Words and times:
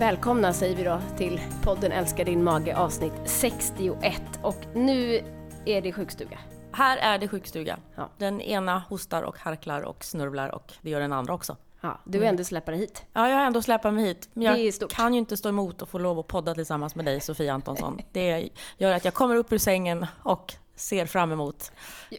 Välkomna 0.00 0.52
säger 0.52 0.76
vi 0.76 0.84
då 0.84 1.00
till 1.16 1.40
podden 1.62 1.92
Älskar 1.92 2.24
din 2.24 2.44
mage 2.44 2.76
avsnitt 2.76 3.12
61 3.24 4.22
och 4.42 4.56
nu 4.74 5.24
är 5.64 5.82
det 5.82 5.92
sjukstuga. 5.92 6.38
Här 6.72 6.96
är 6.96 7.18
det 7.18 7.28
sjukstuga. 7.28 7.78
Ja. 7.96 8.08
Den 8.18 8.40
ena 8.40 8.78
hostar 8.78 9.22
och 9.22 9.38
harklar 9.38 9.82
och 9.82 10.04
snörvlar 10.04 10.54
och 10.54 10.72
det 10.80 10.90
gör 10.90 11.00
den 11.00 11.12
andra 11.12 11.34
också. 11.34 11.56
Ja, 11.80 12.00
du 12.04 12.24
är 12.24 12.28
ändå 12.28 12.44
släpper 12.44 12.72
hit. 12.72 13.04
Ja, 13.12 13.28
jag 13.28 13.36
har 13.36 13.44
ändå 13.44 13.62
släpat 13.62 13.94
mig 13.94 14.04
hit. 14.04 14.28
Men 14.32 14.44
jag 14.44 14.90
kan 14.90 15.14
ju 15.14 15.18
inte 15.18 15.36
stå 15.36 15.48
emot 15.48 15.82
och 15.82 15.88
få 15.88 15.98
lov 15.98 16.18
att 16.18 16.26
podda 16.26 16.54
tillsammans 16.54 16.94
med 16.94 17.04
dig, 17.04 17.20
Sofia 17.20 17.54
Antonsson. 17.54 18.00
Det 18.12 18.50
gör 18.78 18.92
att 18.92 19.04
jag 19.04 19.14
kommer 19.14 19.34
upp 19.34 19.52
ur 19.52 19.58
sängen 19.58 20.06
och 20.22 20.54
ser 20.80 21.06
fram 21.06 21.32
emot 21.32 21.72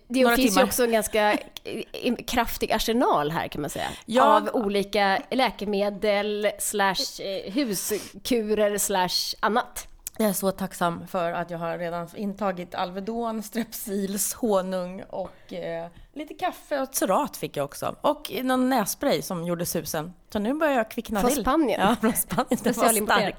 Det 0.08 0.22
Några 0.24 0.36
finns 0.36 0.50
timmar. 0.54 0.62
ju 0.62 0.68
också 0.68 0.84
en 0.84 0.92
ganska 0.92 1.32
eh, 1.64 2.16
kraftig 2.28 2.72
arsenal 2.72 3.32
här 3.32 3.48
kan 3.48 3.62
man 3.62 3.70
säga. 3.70 3.88
Ja. 4.06 4.24
Av 4.38 4.50
olika 4.54 5.22
läkemedel 5.32 6.52
slash 6.60 7.22
eh, 7.24 7.54
huskurer 7.54 8.78
slash 8.78 9.36
annat. 9.40 9.88
Jag 10.22 10.30
är 10.30 10.34
så 10.34 10.52
tacksam 10.52 11.08
för 11.08 11.32
att 11.32 11.50
jag 11.50 11.58
har 11.58 11.78
redan 11.78 12.08
intagit 12.16 12.76
Alvedon, 12.76 13.44
Strepsils, 13.44 14.34
honung 14.34 15.04
och 15.10 15.54
eh, 15.54 15.88
lite 16.14 16.34
kaffe 16.34 16.82
och 16.82 16.96
Cerat 16.96 17.38
fick 17.38 17.58
jag 17.58 17.66
också. 17.66 17.96
Och 18.02 18.32
någon 18.44 18.70
nässpray 18.70 19.22
som 19.22 19.46
gjorde 19.46 19.66
susen. 19.66 20.14
Så 20.34 20.40
nu 20.40 20.54
börjar 20.54 20.74
jag 20.74 20.92
kvickna 20.92 21.20
Från 21.20 21.32
till. 21.32 21.42
Spanien? 21.42 21.82
Ja, 21.82 21.96
från 22.02 22.14
Spanien. 22.14 22.60
Den 22.64 22.74
var 22.74 23.06
stark. 23.06 23.36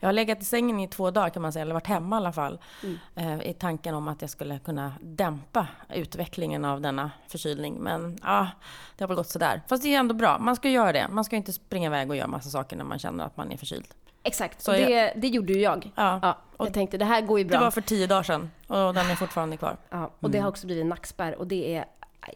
Jag 0.00 0.08
har 0.08 0.12
legat 0.12 0.42
i 0.42 0.44
sängen 0.44 0.80
i 0.80 0.88
två 0.88 1.10
dagar 1.10 1.30
kan 1.30 1.42
man 1.42 1.52
säga, 1.52 1.62
eller 1.62 1.74
varit 1.74 1.86
hemma 1.86 2.16
i 2.16 2.18
alla 2.18 2.32
fall. 2.32 2.58
Mm. 2.82 2.98
Eh, 3.40 3.50
I 3.50 3.54
tanken 3.54 3.94
om 3.94 4.08
att 4.08 4.20
jag 4.20 4.30
skulle 4.30 4.58
kunna 4.58 4.92
dämpa 5.00 5.66
utvecklingen 5.94 6.64
av 6.64 6.80
denna 6.80 7.10
förkylning. 7.28 7.74
Men 7.74 8.18
ja, 8.22 8.48
det 8.96 9.04
har 9.04 9.08
väl 9.08 9.16
gått 9.16 9.28
sådär. 9.28 9.62
Fast 9.68 9.82
det 9.82 9.94
är 9.94 9.98
ändå 9.98 10.14
bra. 10.14 10.38
Man 10.38 10.56
ska 10.56 10.68
göra 10.68 10.92
det. 10.92 11.08
Man 11.10 11.24
ska 11.24 11.36
inte 11.36 11.52
springa 11.52 11.86
iväg 11.86 12.10
och 12.10 12.16
göra 12.16 12.26
massa 12.26 12.50
saker 12.50 12.76
när 12.76 12.84
man 12.84 12.98
känner 12.98 13.24
att 13.24 13.36
man 13.36 13.52
är 13.52 13.56
förkyld. 13.56 13.94
Exakt, 14.22 14.62
Så 14.62 14.72
det, 14.72 15.12
det 15.16 15.28
gjorde 15.28 15.52
ju 15.52 15.60
jag. 15.60 15.92
Ja. 15.96 16.18
Ja, 16.22 16.38
jag 16.58 16.74
tänkte 16.74 16.98
det 16.98 17.04
här 17.04 17.20
går 17.20 17.38
ju 17.38 17.44
Det 17.44 17.50
bra. 17.50 17.60
var 17.60 17.70
för 17.70 17.80
tio 17.80 18.06
dagar 18.06 18.22
sedan 18.22 18.50
och 18.66 18.94
den 18.94 19.10
är 19.10 19.14
fortfarande 19.14 19.56
kvar. 19.56 19.76
Ja, 19.90 20.10
och 20.20 20.30
det 20.30 20.38
har 20.38 20.48
också 20.48 20.66
blivit 20.66 20.82
en 20.82 20.88
nackspärr 20.88 21.34
och 21.38 21.46
det 21.46 21.76
är 21.76 21.84
aj, 22.20 22.34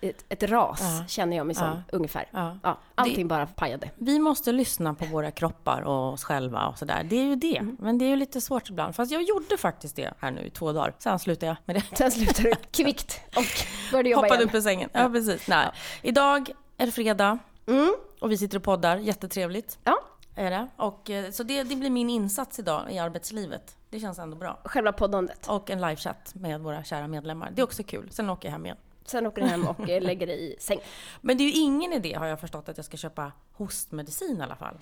ett, 0.00 0.24
ett 0.28 0.42
ras 0.42 0.80
Ja. 0.80 1.04
känner 1.08 1.36
jag 1.36 1.46
mig 1.46 1.54
som 1.56 1.66
Ja. 1.66 1.82
ungefär. 1.92 2.28
Ja. 2.62 2.78
Allting 2.94 3.28
bara 3.28 3.46
pajade. 3.46 3.90
Vi 3.94 4.18
måste 4.18 4.52
lyssna 4.52 4.94
på 4.94 5.04
våra 5.04 5.30
kroppar 5.30 5.82
och 5.82 6.12
oss 6.12 6.24
själva 6.24 6.66
och 6.66 6.78
sådär. 6.78 7.02
Det 7.04 7.16
är 7.16 7.24
ju 7.24 7.36
det. 7.36 7.56
Mm. 7.56 7.76
Men 7.80 7.98
det 7.98 8.04
är 8.04 8.08
ju 8.08 8.16
lite 8.16 8.40
svårt 8.40 8.70
ibland. 8.70 8.94
Fast 8.94 9.12
jag 9.12 9.22
gjorde 9.22 9.56
faktiskt 9.58 9.96
det 9.96 10.12
här 10.18 10.30
nu 10.30 10.40
i 10.40 10.50
två 10.50 10.72
dagar. 10.72 10.94
Sen 10.98 11.18
slutade 11.18 11.46
jag 11.46 11.56
med 11.64 11.76
det. 11.76 11.96
Sen 11.96 12.10
slutade 12.10 12.48
du 12.48 12.54
kvickt 12.84 13.20
och 13.36 13.44
började 13.92 14.08
jobba 14.08 14.22
Hoppade 14.22 14.34
igen. 14.40 14.48
upp 14.48 14.54
ur 14.54 14.60
sängen. 14.60 14.90
Ja, 14.92 15.08
precis. 15.08 15.48
Nej. 15.48 15.68
Idag 16.02 16.50
är 16.78 16.86
det 16.86 16.92
fredag 16.92 17.38
Mm. 17.66 17.94
och 18.20 18.30
vi 18.30 18.36
sitter 18.38 18.56
och 18.56 18.62
poddar. 18.62 18.96
Jättetrevligt 18.96 19.78
Ja, 19.84 19.98
är 20.34 20.50
det. 20.50 20.68
Och, 20.76 21.10
eh, 21.10 21.30
så 21.30 21.42
det, 21.42 21.62
det 21.62 21.76
blir 21.76 21.90
min 21.90 22.10
insats 22.10 22.58
idag 22.58 22.92
i 22.92 22.98
arbetslivet. 22.98 23.76
Det 23.90 24.00
känns 24.00 24.18
ändå 24.18 24.36
bra. 24.36 24.60
själva 24.64 24.92
poddandet. 24.92 25.48
Och 25.48 25.70
en 25.70 25.80
livechatt 25.80 26.34
med 26.34 26.60
våra 26.60 26.84
kära 26.84 27.08
medlemmar. 27.08 27.50
Det 27.54 27.62
är 27.62 27.64
också 27.64 27.82
kul. 27.82 28.10
Sen 28.10 28.30
åker 28.30 28.48
jag 28.48 28.52
hem 28.52 28.64
igen. 28.64 28.76
Sen 29.04 29.26
åker 29.26 29.42
du 29.42 29.48
hem 29.48 29.66
och 29.66 29.90
eh, 29.90 30.02
lägger 30.02 30.26
dig 30.26 30.52
i 30.52 30.56
säng. 30.60 30.78
Men 31.20 31.38
det 31.38 31.44
är 31.44 31.46
ju 31.46 31.60
ingen 31.60 31.92
idé 31.92 32.14
har 32.14 32.26
jag 32.26 32.40
förstått 32.40 32.68
att 32.68 32.76
jag 32.76 32.86
ska 32.86 32.96
köpa 32.96 33.32
hostmedicin 33.52 34.36
i 34.40 34.42
alla 34.42 34.56
fall. 34.56 34.74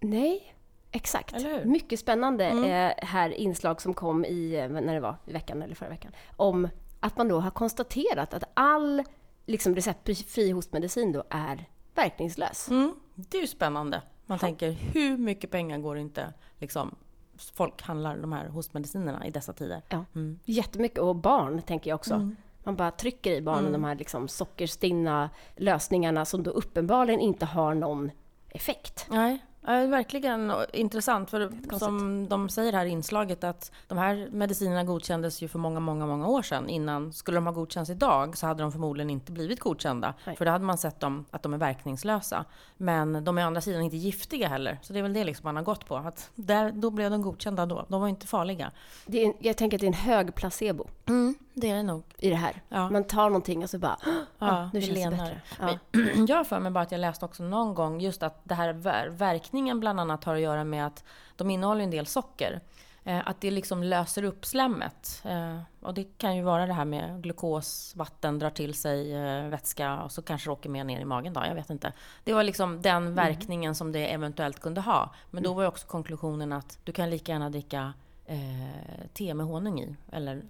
Nej, 0.00 0.54
exakt. 0.90 1.36
Mm. 1.36 1.72
Mycket 1.72 2.00
spännande 2.00 2.44
eh, 2.44 3.06
här 3.06 3.30
inslag 3.30 3.82
som 3.82 3.94
kom 3.94 4.24
i, 4.24 4.68
när 4.70 4.94
det 4.94 5.00
var, 5.00 5.16
i 5.26 5.32
veckan 5.32 5.62
eller 5.62 5.74
förra 5.74 5.88
veckan, 5.88 6.12
om 6.36 6.68
att 7.00 7.16
man 7.16 7.28
då 7.28 7.40
har 7.40 7.50
konstaterat 7.50 8.34
att 8.34 8.44
all 8.54 9.02
liksom, 9.46 9.74
receptfri 9.74 10.50
hostmedicin 10.50 11.12
då 11.12 11.24
är 11.30 11.64
verkningslös. 11.94 12.68
Mm, 12.68 12.94
det 13.14 13.36
är 13.36 13.40
ju 13.40 13.46
spännande. 13.46 14.02
Man 14.28 14.38
tänker, 14.38 14.70
hur 14.70 15.16
mycket 15.16 15.50
pengar 15.50 15.78
går 15.78 15.98
inte 15.98 16.32
liksom, 16.58 16.94
folk 17.36 17.82
handlar 17.82 18.16
de 18.16 18.32
här 18.32 18.48
hostmedicinerna 18.48 19.26
i 19.26 19.30
dessa 19.30 19.52
tider? 19.52 19.82
Ja. 19.88 20.04
Mm. 20.14 20.38
Jättemycket, 20.44 20.98
och 20.98 21.16
barn 21.16 21.62
tänker 21.62 21.90
jag 21.90 21.94
också. 21.94 22.30
Man 22.64 22.76
bara 22.76 22.90
trycker 22.90 23.32
i 23.32 23.42
barnen 23.42 23.72
de 23.72 23.84
här 23.84 23.94
liksom 23.94 24.28
sockerstinna 24.28 25.30
lösningarna 25.56 26.24
som 26.24 26.42
då 26.42 26.50
uppenbarligen 26.50 27.20
inte 27.20 27.46
har 27.46 27.74
någon 27.74 28.10
effekt. 28.48 29.06
Nej, 29.10 29.38
ja, 29.66 29.86
verkligen 29.86 30.52
intressant. 30.72 31.30
För 31.30 31.52
som 31.78 32.28
de 32.28 32.48
säger 32.48 32.72
här 32.72 32.86
i 32.86 32.88
inslaget 32.88 33.44
att 33.44 33.72
de 33.86 33.98
här 33.98 34.28
medicinerna 34.32 34.84
godkändes 34.84 35.42
ju 35.42 35.48
för 35.48 35.58
många, 35.58 35.80
många, 35.80 36.06
många 36.06 36.26
år 36.26 36.42
sedan. 36.42 36.68
Innan, 36.68 37.12
skulle 37.12 37.36
de 37.36 37.46
ha 37.46 37.52
godkänts 37.52 37.90
idag 37.90 38.38
så 38.38 38.46
hade 38.46 38.62
de 38.62 38.72
förmodligen 38.72 39.10
inte 39.10 39.32
blivit 39.32 39.60
godkända. 39.60 40.14
Nej. 40.24 40.36
För 40.36 40.44
då 40.44 40.50
hade 40.50 40.64
man 40.64 40.78
sett 40.78 41.00
dem, 41.00 41.24
att 41.30 41.42
de 41.42 41.54
är 41.54 41.58
verkningslösa. 41.58 42.44
Men 42.76 43.24
de 43.24 43.38
är 43.38 43.44
å 43.44 43.46
andra 43.46 43.60
sidan 43.60 43.82
inte 43.82 43.96
giftiga 43.96 44.48
heller. 44.48 44.78
Så 44.82 44.92
det 44.92 44.98
är 44.98 45.02
väl 45.02 45.12
det 45.12 45.24
liksom 45.24 45.44
man 45.44 45.56
har 45.56 45.62
gått 45.62 45.86
på. 45.86 45.96
Att 45.96 46.30
där, 46.34 46.72
då 46.72 46.90
blev 46.90 47.10
de 47.10 47.22
godkända 47.22 47.66
då. 47.66 47.86
De 47.88 48.00
var 48.00 48.08
inte 48.08 48.26
farliga. 48.26 48.70
Det 49.06 49.24
är, 49.24 49.32
jag 49.40 49.56
tänker 49.56 49.76
att 49.76 49.80
det 49.80 49.86
är 49.86 49.88
en 49.88 49.94
hög 49.94 50.34
placebo 50.34 50.88
det 51.60 51.70
är 51.70 51.74
det 51.76 51.82
nog. 51.82 52.02
i 52.18 52.30
det 52.30 52.36
här. 52.36 52.62
Ja. 52.68 52.90
Man 52.90 53.04
tar 53.04 53.24
någonting 53.30 53.62
och 53.62 53.70
så 53.70 53.78
bara, 53.78 53.96
Ja, 54.38 54.70
nu 54.72 54.80
det 54.80 54.86
känns 54.86 55.04
det 55.04 55.10
bättre. 55.10 55.40
Ja. 55.60 55.78
Jag 56.28 56.36
har 56.36 56.44
för 56.44 56.60
mig 56.60 56.72
bara 56.72 56.80
att 56.84 56.92
jag 56.92 56.98
läste 57.00 57.24
också 57.24 57.42
någon 57.42 57.74
gång 57.74 58.00
just 58.00 58.22
att 58.22 58.40
det 58.44 58.54
här 58.54 58.72
ver- 58.72 59.08
verkningen 59.08 59.80
bland 59.80 60.00
annat 60.00 60.24
har 60.24 60.34
att 60.34 60.40
göra 60.40 60.64
med 60.64 60.86
att 60.86 61.04
de 61.36 61.50
innehåller 61.50 61.84
en 61.84 61.90
del 61.90 62.06
socker. 62.06 62.60
Eh, 63.04 63.28
Att 63.28 63.40
det 63.40 63.50
liksom 63.50 63.82
löser 63.82 64.22
upp 64.22 64.46
slemmet. 64.46 65.22
Eh, 65.24 65.58
Och 65.82 65.94
det 65.94 66.18
kan 66.18 66.36
ju 66.36 66.42
vara 66.42 66.66
det 66.66 66.72
här 66.72 66.84
med 66.84 67.22
glukos, 67.22 67.92
vatten 67.96 68.38
drar 68.38 68.50
till 68.50 68.74
sig 68.74 69.14
eh, 69.14 69.48
vätska 69.48 70.00
och 70.00 70.12
så 70.12 70.22
kanske 70.22 70.48
det 70.48 70.52
åker 70.52 70.68
mer 70.70 70.84
ner 70.84 71.00
i 71.00 71.04
magen 71.04 71.32
då, 71.32 71.42
jag 71.48 71.54
vet 71.54 71.70
inte. 71.70 71.92
Det 72.24 72.32
var 72.32 72.42
liksom 72.44 72.82
den 72.82 73.14
verkningen 73.14 73.74
som 73.74 73.92
det 73.92 74.12
eventuellt 74.12 74.60
kunde 74.60 74.80
ha. 74.80 75.10
Men 75.30 75.42
då 75.42 75.54
var 75.54 75.62
ju 75.62 75.68
också 75.68 75.86
konklusionen 75.86 76.52
att 76.52 76.78
du 76.84 76.92
kan 76.92 77.10
lika 77.10 77.32
gärna 77.32 77.50
dricka 77.50 77.92
eh, 78.28 79.06
te 79.14 79.34
med 79.34 79.46
honung 79.46 79.80
i. 79.80 79.96
Eller 80.12 80.42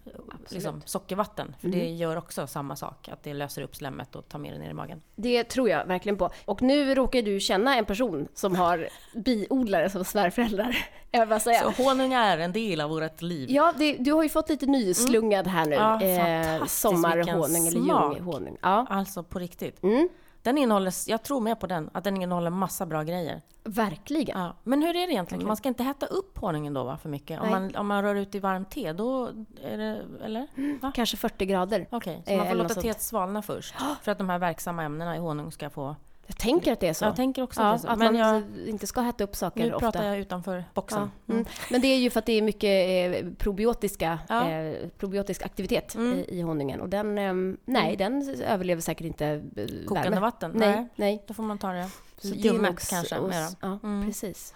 liksom 0.48 0.82
sockervatten. 0.84 1.54
För 1.60 1.68
det 1.68 1.90
gör 1.90 2.16
också 2.16 2.46
samma 2.46 2.76
sak. 2.76 3.08
Att 3.08 3.22
det 3.22 3.34
löser 3.34 3.62
upp 3.62 3.76
slemmet 3.76 4.16
och 4.16 4.28
tar 4.28 4.38
med 4.38 4.52
det 4.52 4.58
ner 4.58 4.70
i 4.70 4.74
magen. 4.74 5.02
Det 5.16 5.44
tror 5.44 5.68
jag 5.68 5.86
verkligen 5.86 6.16
på. 6.18 6.30
Och 6.44 6.62
nu 6.62 6.94
råkar 6.94 7.22
du 7.22 7.40
känna 7.40 7.76
en 7.76 7.84
person 7.84 8.28
som 8.34 8.56
har 8.56 8.88
biodlare 9.14 9.90
som 9.90 10.04
svärföräldrar. 10.04 10.76
Jag 11.10 11.28
bara 11.28 11.40
säga. 11.40 11.72
Så 11.72 11.82
honung 11.82 12.12
är 12.12 12.38
en 12.38 12.52
del 12.52 12.80
av 12.80 12.90
vårt 12.90 13.22
liv. 13.22 13.50
Ja, 13.50 13.72
det, 13.78 13.92
du 13.92 14.12
har 14.12 14.22
ju 14.22 14.28
fått 14.28 14.48
lite 14.48 14.66
nyslungad 14.66 15.46
här 15.46 15.66
nu. 15.66 15.74
Ja, 15.74 16.02
eh, 16.02 16.64
sommarhonung 16.66 17.66
eller 17.66 17.80
ljunghonung. 17.80 18.56
Ja, 18.60 18.86
Alltså 18.90 19.22
på 19.22 19.38
riktigt. 19.38 19.82
mm, 19.82 20.08
Den 20.42 20.58
innehåller, 20.58 21.10
jag 21.10 21.22
tror 21.22 21.40
med 21.40 21.60
på 21.60 21.66
den, 21.66 21.90
att 21.92 22.04
den 22.04 22.22
innehåller 22.22 22.50
massa 22.50 22.86
bra 22.86 23.02
grejer. 23.02 23.42
verkligen. 23.64 24.40
Ja. 24.40 24.56
Men 24.64 24.82
hur 24.82 24.96
är 24.96 25.06
det 25.06 25.12
egentligen? 25.12 25.46
Man 25.46 25.56
ska 25.56 25.68
inte 25.68 25.82
hetta 25.82 26.06
upp 26.06 26.38
honungen 26.38 26.74
då 26.74 26.84
va, 26.84 26.98
för 27.02 27.08
mycket? 27.08 27.40
Om 27.40 27.50
man, 27.50 27.76
om 27.76 27.86
man 27.86 28.02
rör 28.02 28.14
ut 28.14 28.34
i 28.34 28.38
varmt 28.38 28.70
te, 28.70 28.92
då 28.92 29.30
är 29.62 29.78
det... 29.78 30.02
Eller? 30.24 30.46
Va? 30.80 30.92
Kanske 30.94 31.16
40 31.16 31.46
grader. 31.46 31.86
Okej, 31.90 32.22
så 32.26 32.32
Eh, 32.32 32.36
man 32.36 32.46
får 32.46 32.52
eller 32.52 32.62
låta 32.62 32.80
teet 32.80 33.02
svalna 33.02 33.42
först. 33.42 33.74
För 34.02 34.12
att 34.12 34.18
de 34.18 34.28
här 34.28 34.38
verksamma 34.38 34.82
ämnena 34.82 35.16
i 35.16 35.18
honung 35.18 35.52
ska 35.52 35.70
få... 35.70 35.96
Jag 36.30 36.38
tänker 36.38 36.72
att 36.72 36.80
det 36.80 36.88
är 36.88 36.92
så. 36.92 37.04
Jag 37.04 37.16
tänker 37.16 37.42
också 37.42 37.60
ja, 37.60 37.66
att 37.72 37.82
det 37.82 37.86
är 37.86 37.88
så. 37.88 37.92
att 37.92 37.98
Men 37.98 38.12
man 38.14 38.16
jag, 38.16 38.68
inte 38.68 38.86
ska 38.86 39.00
hetta 39.00 39.24
upp 39.24 39.36
saker 39.36 39.60
nu 39.60 39.66
ofta. 39.74 39.78
pratar 39.92 40.04
jag 40.04 40.18
utanför 40.18 40.64
boxen. 40.74 41.10
Ja, 41.26 41.32
mm. 41.34 41.46
Men 41.70 41.80
det 41.80 41.88
är 41.88 41.96
ju 41.98 42.10
för 42.10 42.18
att 42.18 42.26
det 42.26 42.32
är 42.32 42.42
mycket 42.42 43.14
eh, 43.24 43.30
probiotiska, 43.38 44.18
Ja. 44.28 44.48
eh, 44.50 44.88
probiotisk 44.98 45.42
aktivitet 45.42 45.94
Mm. 45.94 46.18
i, 46.18 46.24
i 46.38 46.42
honungen. 46.42 46.80
Och 46.80 46.88
den, 46.88 47.18
eh, 47.18 47.56
nej, 47.64 47.96
den 47.96 48.36
överlever 48.46 48.82
säkert 48.82 49.06
inte 49.06 49.26
eh, 49.26 49.66
Kokande 49.86 50.10
värme. 50.10 50.20
vatten? 50.20 50.50
Nej, 50.54 50.86
nej. 50.96 51.24
Då 51.26 51.34
får 51.34 51.42
man 51.42 51.58
ta 51.58 51.72
det. 51.72 51.88
Så 52.18 52.28
Ljummet 52.28 52.70
nog 52.70 52.78
kanske, 52.80 53.20
mera. 53.20 53.46
Ja, 53.60 53.78
Mm. 53.82 54.06
precis. 54.06 54.54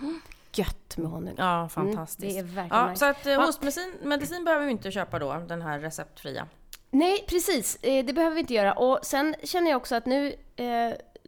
Gött 0.54 0.96
med 0.96 1.10
honung. 1.10 1.34
Ja, 1.38 1.68
fantastiskt. 1.68 2.22
Mm, 2.22 2.34
det 2.34 2.52
är 2.52 2.54
verkligen 2.62 2.82
Ja, 2.84 2.90
nice. 2.90 2.98
så 2.98 3.04
att 3.06 3.26
eh, 3.26 3.40
hostmedicin 3.46 3.94
medicin 4.02 4.44
behöver 4.44 4.64
vi 4.66 4.70
inte 4.72 4.90
köpa 4.90 5.18
då, 5.18 5.34
den 5.48 5.62
här 5.62 5.78
receptfria. 5.78 6.46
Nej, 6.90 7.24
precis. 7.28 7.76
Eh, 7.82 8.04
Det 8.04 8.12
behöver 8.12 8.34
vi 8.34 8.40
inte 8.40 8.54
göra. 8.54 8.72
Och 8.72 8.98
sen 9.02 9.34
känner 9.44 9.70
jag 9.70 9.76
också 9.76 9.94
att 9.94 10.06
nu, 10.06 10.34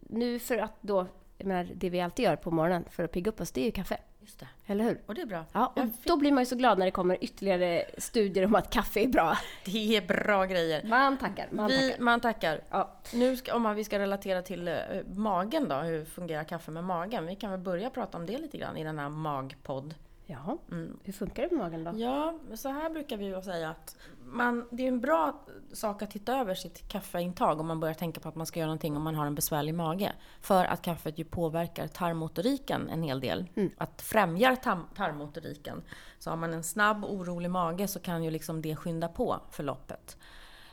nu 0.09 0.39
för 0.39 0.57
att 0.57 0.73
då, 0.81 1.07
jag 1.37 1.47
menar, 1.47 1.67
det 1.75 1.89
vi 1.89 2.01
alltid 2.01 2.25
gör 2.25 2.35
på 2.35 2.51
morgonen 2.51 2.85
för 2.91 3.03
att 3.03 3.11
pigga 3.11 3.29
upp 3.31 3.41
oss, 3.41 3.51
det 3.51 3.61
är 3.61 3.65
ju 3.65 3.71
kaffe. 3.71 3.97
Just 4.21 4.39
det. 4.39 4.47
Eller 4.67 4.83
hur? 4.83 5.01
Och 5.05 5.15
det 5.15 5.21
är 5.21 5.25
bra. 5.25 5.45
Ja, 5.51 5.73
och 5.75 5.85
då 6.03 6.17
blir 6.17 6.31
man 6.31 6.41
ju 6.41 6.45
så 6.45 6.55
glad 6.55 6.77
när 6.79 6.85
det 6.85 6.91
kommer 6.91 7.23
ytterligare 7.23 7.85
studier 7.97 8.45
om 8.45 8.55
att 8.55 8.69
kaffe 8.69 8.99
är 8.99 9.07
bra. 9.07 9.37
Det 9.65 9.97
är 9.97 10.01
bra 10.07 10.45
grejer. 10.45 10.83
Man 10.83 11.17
tackar, 11.17 11.47
man 11.51 11.67
vi, 11.67 11.89
tackar. 11.89 12.03
man 12.03 12.19
tackar. 12.19 12.61
Ja. 12.69 12.91
Nu 13.13 13.37
ska, 13.37 13.55
om 13.55 13.61
man- 13.61 13.75
vi 13.75 13.83
ska 13.83 13.99
relatera 13.99 14.41
till 14.41 14.67
eh, 14.67 14.75
magen 15.13 15.67
då, 15.69 15.75
hur 15.75 16.05
fungerar 16.05 16.43
kaffe 16.43 16.71
med 16.71 16.83
magen? 16.83 17.25
Vi 17.25 17.35
kan 17.35 17.51
väl 17.51 17.59
börja 17.59 17.89
prata 17.89 18.17
om 18.17 18.25
det 18.25 18.37
lite 18.37 18.57
grann 18.57 18.77
i 18.77 18.83
den 18.83 18.99
här 18.99 19.09
magpodd. 19.09 19.95
Jaha, 20.27 20.57
Mm. 20.71 20.99
hur 21.03 21.13
funkar 21.13 21.43
det 21.43 21.49
med 21.55 21.59
magen 21.59 21.83
då? 21.83 21.91
Ja, 21.95 22.33
så 22.55 22.69
här 22.69 22.89
brukar 22.89 23.17
vi 23.17 23.41
säga 23.41 23.69
att 23.69 23.97
man, 24.25 24.67
det 24.71 24.83
är 24.83 24.87
en 24.87 25.01
bra 25.01 25.41
sak 25.73 26.01
att 26.01 26.11
titta 26.11 26.39
över 26.39 26.55
sitt 26.55 26.87
kaffeintag 26.87 27.59
om 27.59 27.67
man 27.67 27.79
börjar 27.79 27.93
tänka 27.93 28.19
på 28.19 28.29
att 28.29 28.35
man 28.35 28.45
ska 28.45 28.59
göra 28.59 28.67
någonting 28.67 28.97
om 28.97 29.03
man 29.03 29.15
har 29.15 29.25
en 29.25 29.35
besvärlig 29.35 29.75
mage. 29.75 30.13
För 30.41 30.65
att 30.65 30.81
kaffet 30.81 31.19
ju 31.19 31.23
påverkar 31.23 31.87
tarmmotoriken 31.87 32.89
en 32.89 33.03
hel 33.03 33.19
del. 33.19 33.45
Att 33.77 34.01
främjar 34.01 34.55
tarmmotoriken. 34.95 35.83
Så 36.19 36.29
har 36.29 36.37
man 36.37 36.53
en 36.53 36.63
snabb 36.63 37.05
orolig 37.05 37.49
mage 37.51 37.87
så 37.87 37.99
kan 37.99 38.23
ju 38.23 38.31
liksom 38.31 38.61
det 38.61 38.75
skynda 38.75 39.07
på 39.07 39.39
förloppet. 39.51 40.17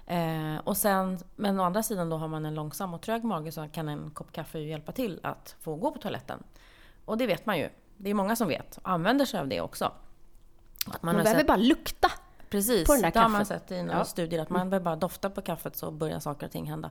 Eh, 0.07 0.57
och 0.65 0.77
sen, 0.77 1.19
men 1.37 1.61
å 1.61 1.63
andra 1.63 1.83
sidan 1.83 2.09
då 2.11 2.17
har 2.17 2.29
man 2.29 2.47
en 2.47 2.55
långsam 2.55 2.95
och 2.95 3.03
trög 3.03 3.25
mage 3.25 3.53
så 3.53 3.69
kan 3.69 3.89
en 3.89 4.11
kopp 4.11 4.33
kaffe 4.33 4.59
ju 4.59 4.69
hjälpa 4.69 4.93
till 4.93 5.21
att 5.23 5.57
få 5.61 5.77
gå 5.77 5.91
på 5.91 5.99
toaletten. 5.99 6.43
Och 7.05 7.19
det 7.19 7.27
vet 7.27 7.47
man 7.47 7.59
ju. 7.59 7.69
Det 8.03 8.11
är 8.11 8.15
många 8.15 8.37
som 8.37 8.49
vet 8.49 8.77
och 8.77 8.89
använder 8.91 9.25
sig 9.25 9.41
av 9.41 9.49
det 9.49 9.61
också. 9.61 9.85
Att 9.85 11.03
man, 11.03 11.15
man 11.15 11.25
behöver 11.25 11.41
sett, 11.41 11.47
bara 11.47 11.57
lukta 11.57 12.11
precis, 12.51 12.87
på 12.87 12.93
den 12.93 13.03
där 13.03 13.11
kaffet. 13.11 13.15
Det 13.15 13.21
har 13.21 13.29
man 13.29 13.47
sett 13.47 13.71
i 13.71 13.83
några 13.83 13.99
ja. 13.99 14.05
studier, 14.05 14.43
att 14.43 14.51
man 14.51 14.61
mm. 14.61 14.71
behöver 14.71 14.85
bara 14.85 14.97
dofta 14.97 15.31
på 15.31 15.43
kaffet 15.43 15.77
så 15.77 15.91
börjar 15.91 16.21
saker 16.21 16.47
och 16.47 16.53
ting 16.53 16.71
hända. 16.71 16.91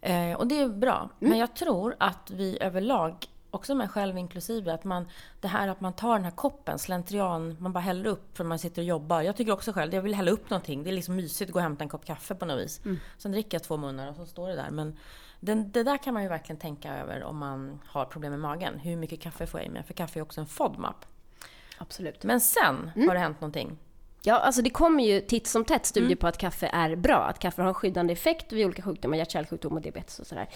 Mm. 0.00 0.32
Eh, 0.32 0.38
och 0.38 0.46
det 0.46 0.60
är 0.60 0.68
bra. 0.68 0.96
Mm. 0.96 1.30
Men 1.30 1.38
jag 1.38 1.56
tror 1.56 1.96
att 1.98 2.30
vi 2.30 2.58
överlag 2.60 3.26
också 3.50 3.74
mig 3.74 3.88
själv 3.88 4.18
inklusive, 4.18 4.74
att 4.74 4.84
man, 4.84 5.08
det 5.40 5.48
här 5.48 5.68
att 5.68 5.80
man 5.80 5.92
tar 5.92 6.14
den 6.14 6.24
här 6.24 6.30
koppen, 6.30 6.78
slentrian, 6.78 7.56
man 7.60 7.72
bara 7.72 7.80
häller 7.80 8.06
upp 8.06 8.36
för 8.36 8.44
man 8.44 8.58
sitter 8.58 8.82
och 8.82 8.86
jobbar. 8.86 9.22
Jag 9.22 9.36
tycker 9.36 9.52
också 9.52 9.72
själv, 9.72 9.94
jag 9.94 10.02
vill 10.02 10.14
hälla 10.14 10.30
upp 10.30 10.50
någonting. 10.50 10.82
Det 10.82 10.90
är 10.90 10.94
liksom 10.94 11.16
mysigt 11.16 11.48
att 11.48 11.52
gå 11.52 11.58
och 11.58 11.62
hämta 11.62 11.84
en 11.84 11.88
kopp 11.88 12.04
kaffe 12.04 12.34
på 12.34 12.44
något 12.44 12.58
vis. 12.58 12.80
Mm. 12.84 13.00
Sen 13.18 13.32
dricker 13.32 13.54
jag 13.54 13.62
två 13.62 13.76
munnar 13.76 14.08
och 14.08 14.16
så 14.16 14.26
står 14.26 14.48
det 14.48 14.54
där. 14.54 14.70
Men 14.70 14.96
den, 15.44 15.72
det 15.72 15.82
där 15.82 15.96
kan 15.96 16.14
man 16.14 16.22
ju 16.22 16.28
verkligen 16.28 16.58
tänka 16.58 16.96
över 16.96 17.22
om 17.22 17.36
man 17.36 17.80
har 17.86 18.04
problem 18.04 18.30
med 18.30 18.40
magen. 18.40 18.78
Hur 18.78 18.96
mycket 18.96 19.20
kaffe 19.20 19.46
får 19.46 19.60
jag 19.60 19.66
i 19.66 19.70
mig? 19.70 19.82
För 19.82 19.94
kaffe 19.94 20.18
är 20.18 20.22
också 20.22 20.40
en 20.40 20.46
FODMAP. 20.46 21.04
Absolut. 21.78 22.24
Men 22.24 22.40
sen 22.40 22.90
mm. 22.96 23.08
har 23.08 23.14
det 23.14 23.20
hänt 23.20 23.40
någonting. 23.40 23.78
Ja, 24.22 24.38
alltså 24.38 24.62
det 24.62 24.70
kommer 24.70 25.04
ju 25.04 25.20
titt 25.20 25.46
som 25.46 25.64
tätt 25.64 25.86
studier 25.86 26.10
mm. 26.10 26.18
på 26.18 26.26
att 26.26 26.38
kaffe 26.38 26.70
är 26.72 26.96
bra. 26.96 27.16
Att 27.16 27.38
kaffe 27.38 27.62
har 27.62 27.68
en 27.68 27.74
skyddande 27.74 28.12
effekt 28.12 28.52
vid 28.52 28.66
olika 28.66 28.82
sjukdomar, 28.82 29.16
hjärt-kärlsjukdom 29.16 29.72
och 29.72 29.80
diabetes 29.80 30.18
och 30.18 30.26
sådär. 30.26 30.48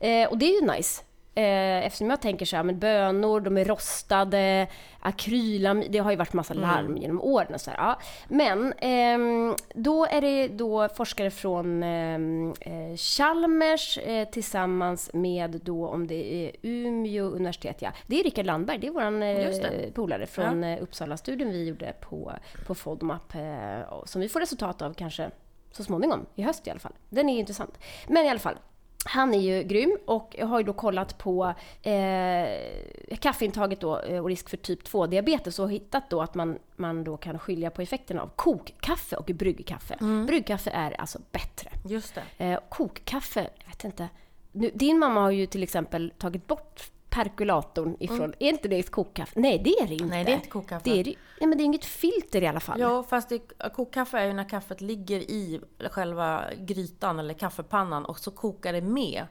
Eh, 0.00 0.28
och 0.28 0.38
det 0.38 0.46
är 0.46 0.60
ju 0.60 0.72
nice. 0.72 1.02
Eh, 1.34 1.86
eftersom 1.86 2.10
jag 2.10 2.20
tänker 2.20 2.46
så 2.46 2.56
här, 2.56 2.62
men 2.62 2.78
bönor, 2.78 3.40
de 3.40 3.58
är 3.58 3.64
rostade, 3.64 4.66
akrylam, 5.00 5.84
det 5.88 5.98
har 5.98 6.10
ju 6.10 6.16
varit 6.16 6.32
massa 6.32 6.54
mm. 6.54 6.68
larm 6.68 6.86
mm. 6.86 7.02
genom 7.02 7.20
åren 7.20 7.54
och 7.54 7.60
så 7.60 7.70
här, 7.70 7.78
ja. 7.78 7.98
Men 8.28 8.72
eh, 8.72 9.56
då 9.74 10.06
är 10.06 10.20
det 10.20 10.48
då 10.48 10.88
forskare 10.88 11.30
från 11.30 11.82
ehm, 11.82 12.54
eh, 12.60 12.96
Chalmers 12.96 13.98
eh, 13.98 14.28
tillsammans 14.28 15.10
med 15.12 15.60
då, 15.64 15.88
om 15.88 16.06
det 16.06 16.34
är 16.34 16.52
Umeå 16.62 17.24
universitet, 17.24 17.82
ja. 17.82 17.92
Det 18.06 18.20
är 18.20 18.24
Rickard 18.24 18.46
Landberg, 18.46 18.78
det 18.78 18.86
är 18.86 18.90
våran 18.90 19.22
eh, 19.22 19.90
polare 19.94 20.26
från 20.26 20.62
ja. 20.62 20.68
Eh, 20.68 20.82
Uppsala-studien 20.82 21.50
vi 21.50 21.68
gjorde 21.68 21.92
på, 22.00 22.32
på 22.66 22.74
FODMAP, 22.74 23.34
eh, 23.34 24.04
som 24.04 24.20
vi 24.20 24.28
får 24.28 24.40
resultat 24.40 24.82
av 24.82 24.94
kanske 24.94 25.30
så 25.70 25.84
småningom, 25.84 26.26
i 26.34 26.42
höst 26.42 26.66
i 26.66 26.70
alla 26.70 26.80
fall. 26.80 26.92
Den 27.08 27.28
är 27.28 27.38
intressant. 27.38 27.78
Men 28.08 28.26
i 28.26 28.28
alla 28.28 28.38
fall, 28.38 28.56
han 29.04 29.34
är 29.34 29.38
ju 29.38 29.62
grym 29.62 29.98
och 30.06 30.36
har 30.40 30.58
ju 30.58 30.64
då 30.64 30.72
kollat 30.72 31.18
på 31.18 31.54
eh, 31.82 33.16
kaffeintaget 33.18 33.80
då 33.80 34.00
eh, 34.00 34.20
och 34.20 34.28
risk 34.28 34.48
för 34.48 34.56
typ 34.56 34.82
2-diabetes 34.88 35.58
och 35.58 35.70
hittat 35.70 36.10
då 36.10 36.22
att 36.22 36.34
man, 36.34 36.58
man 36.76 37.04
då 37.04 37.16
kan 37.16 37.38
skilja 37.38 37.70
på 37.70 37.82
effekterna 37.82 38.22
av 38.22 38.30
kokkaffe 38.36 39.16
och 39.16 39.24
bryggkaffe. 39.24 39.94
Mm. 40.00 40.26
Bryggkaffe 40.26 40.70
är 40.70 41.00
alltså 41.00 41.18
bättre. 41.32 41.70
Just 41.84 42.14
det. 42.14 42.44
Eh, 42.44 42.58
kokkaffe, 42.68 43.50
jag 43.58 43.66
vet 43.66 43.84
inte. 43.84 44.08
Nu, 44.52 44.70
din 44.74 44.98
mamma 44.98 45.20
har 45.20 45.30
ju 45.30 45.46
till 45.46 45.62
exempel 45.62 46.12
tagit 46.18 46.46
bort 46.46 46.90
perkulatorn 47.12 47.96
ifrån. 48.00 48.18
Mm. 48.18 48.34
Är 48.38 48.48
inte 48.48 48.68
det 48.68 48.78
ett 48.78 48.90
kokkaffe? 48.90 49.40
Nej, 49.40 49.60
det 49.64 49.70
är 49.70 49.86
det 49.86 49.92
inte. 49.92 50.04
Nej, 50.04 50.24
det 50.24 50.30
är 50.30 50.34
inte 50.34 50.48
kokkaffe. 50.48 50.90
Det 50.90 51.00
är, 51.00 51.04
nej, 51.04 51.16
men 51.38 51.58
det 51.58 51.62
är 51.62 51.64
inget 51.64 51.84
filter 51.84 52.42
i 52.42 52.46
alla 52.46 52.60
fall. 52.60 52.80
Ja, 52.80 53.02
fast 53.02 53.28
det, 53.28 53.38
kokkaffe 53.74 54.18
är 54.18 54.26
ju 54.26 54.32
när 54.32 54.48
kaffet 54.48 54.80
ligger 54.80 55.20
i 55.20 55.60
själva 55.90 56.44
grytan 56.58 57.18
eller 57.18 57.34
kaffepannan 57.34 58.04
och 58.04 58.18
så 58.18 58.30
kokar 58.30 58.72
det 58.72 58.80
med 58.80 59.26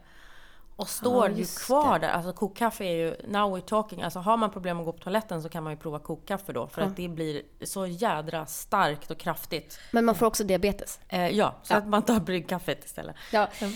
och 0.81 0.89
står 0.89 1.30
ja, 1.30 1.38
ju 1.38 1.45
kvar 1.45 2.00
det. 2.00 2.07
där. 2.07 2.13
Alltså 2.13 2.33
kokkaffe 2.33 2.83
är 2.83 2.95
ju, 2.95 3.16
now 3.28 3.57
we're 3.57 3.62
talking, 3.62 4.01
alltså 4.01 4.19
har 4.19 4.38
man 4.38 4.51
problem 4.51 4.80
att 4.80 4.86
gå 4.86 4.92
på 4.92 5.00
toaletten 5.00 5.42
så 5.42 5.50
kan 5.50 5.63
man 5.63 5.74
ju 5.74 5.78
prova 5.78 6.00
kokkaffe 6.00 6.54
då. 6.54 6.68
För 6.68 6.81
ja. 6.81 6.88
att 6.88 6.95
det 6.95 7.07
blir 7.07 7.42
så 7.62 7.88
jädra 7.88 8.45
starkt 8.45 9.12
och 9.12 9.18
kraftigt. 9.18 9.80
Men 9.92 10.06
man 10.06 10.16
får 10.16 10.25
också 10.25 10.44
diabetes? 10.44 11.00
Eh, 11.10 11.28
ja, 11.28 11.56
så 11.63 11.74
ja. 11.74 11.78
att 11.78 11.88
man 11.88 12.01
tar 12.01 12.19
bryggkaffet 12.19 12.86
istället. 12.86 13.16
Ja. 13.31 13.48
Mm. 13.60 13.74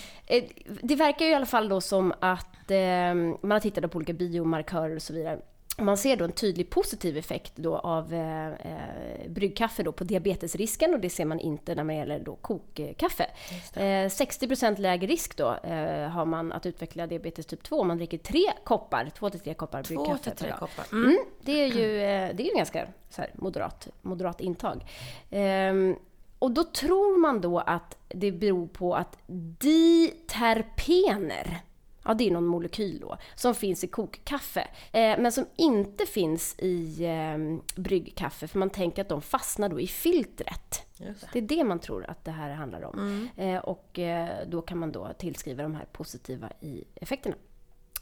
Det 0.81 0.95
verkar 0.95 1.25
ju 1.25 1.31
i 1.31 1.35
alla 1.35 1.45
fall 1.45 1.69
då 1.69 1.81
som 1.81 2.13
att 2.19 2.71
eh, 2.71 3.13
man 3.41 3.51
har 3.51 3.59
tittat 3.59 3.91
på 3.91 3.95
olika 3.95 4.13
biomarkörer 4.13 4.95
och 4.95 5.01
så 5.01 5.13
vidare 5.13 5.39
man 5.77 5.97
ser 5.97 6.17
då 6.17 6.25
en 6.25 6.31
tydlig 6.31 6.69
positiv 6.69 7.17
effekt 7.17 7.53
då 7.55 7.77
av 7.77 8.13
eh, 8.13 8.47
eh, 8.47 9.29
bryggkaffe 9.29 9.83
då 9.83 9.91
på 9.91 10.03
diabetesrisken 10.03 10.93
och 10.93 10.99
det 10.99 11.09
ser 11.09 11.25
man 11.25 11.39
inte 11.39 11.75
när 11.75 11.83
man 11.83 11.95
gäller 11.95 12.19
då 12.19 12.35
kokkaffe. 12.35 13.25
Eh, 13.73 13.81
60% 13.81 14.79
lägre 14.79 15.07
risk 15.07 15.37
då 15.37 15.55
eh, 15.63 16.09
har 16.09 16.25
man 16.25 16.51
att 16.51 16.65
utveckla 16.65 17.07
diabetes 17.07 17.45
typ 17.45 17.63
2 17.63 17.79
om 17.79 17.87
man 17.87 17.97
dricker 17.97 18.17
tre 18.17 18.43
koppar, 18.63 19.11
två 19.19 19.29
till 19.29 19.39
tre 19.39 19.53
koppar 19.53 19.83
bryggkaffe. 19.83 20.23
Till 20.23 20.35
tre 20.45 20.53
koppar. 20.59 20.85
Mm. 20.91 21.09
Mm, 21.09 21.19
det 21.41 21.63
är 21.63 21.67
ju 21.67 22.01
eh, 22.01 22.35
det 22.35 22.49
är 22.49 22.55
ganska 22.55 22.87
så 23.09 23.21
här, 23.21 23.31
moderat, 23.33 23.87
moderat 24.01 24.41
intag. 24.41 24.85
Ehm, 25.29 25.95
och 26.39 26.51
då 26.51 26.63
tror 26.63 27.19
man 27.19 27.41
då 27.41 27.59
att 27.59 27.97
det 28.07 28.31
beror 28.31 28.67
på 28.67 28.95
att 28.95 29.17
diterpener 29.59 31.61
ja 32.05 32.13
det 32.13 32.27
är 32.27 32.31
någon 32.31 32.45
molekyl 32.45 32.99
då, 32.99 33.17
som 33.35 33.55
finns 33.55 33.83
i 33.83 33.87
kokkaffe. 33.87 34.67
Eh, 34.91 35.19
men 35.19 35.31
som 35.31 35.45
inte 35.55 36.05
finns 36.05 36.55
i 36.59 37.05
eh, 37.05 37.81
bryggkaffe, 37.81 38.47
för 38.47 38.59
man 38.59 38.69
tänker 38.69 39.01
att 39.01 39.09
de 39.09 39.21
fastnar 39.21 39.69
då 39.69 39.79
i 39.79 39.87
filtret. 39.87 40.85
Det. 40.97 41.15
det. 41.33 41.39
är 41.39 41.41
det 41.41 41.63
man 41.63 41.79
tror 41.79 42.05
att 42.09 42.25
det 42.25 42.31
här 42.31 42.49
handlar 42.49 42.81
om. 42.83 42.99
Mm. 42.99 43.55
Eh, 43.55 43.61
och 43.61 43.99
eh, 43.99 44.47
då 44.47 44.61
kan 44.61 44.77
man 44.77 44.91
då 44.91 45.13
tillskriva 45.17 45.63
de 45.63 45.75
här 45.75 45.85
positiva 45.85 46.49
i 46.59 46.83
effekterna. 46.95 47.35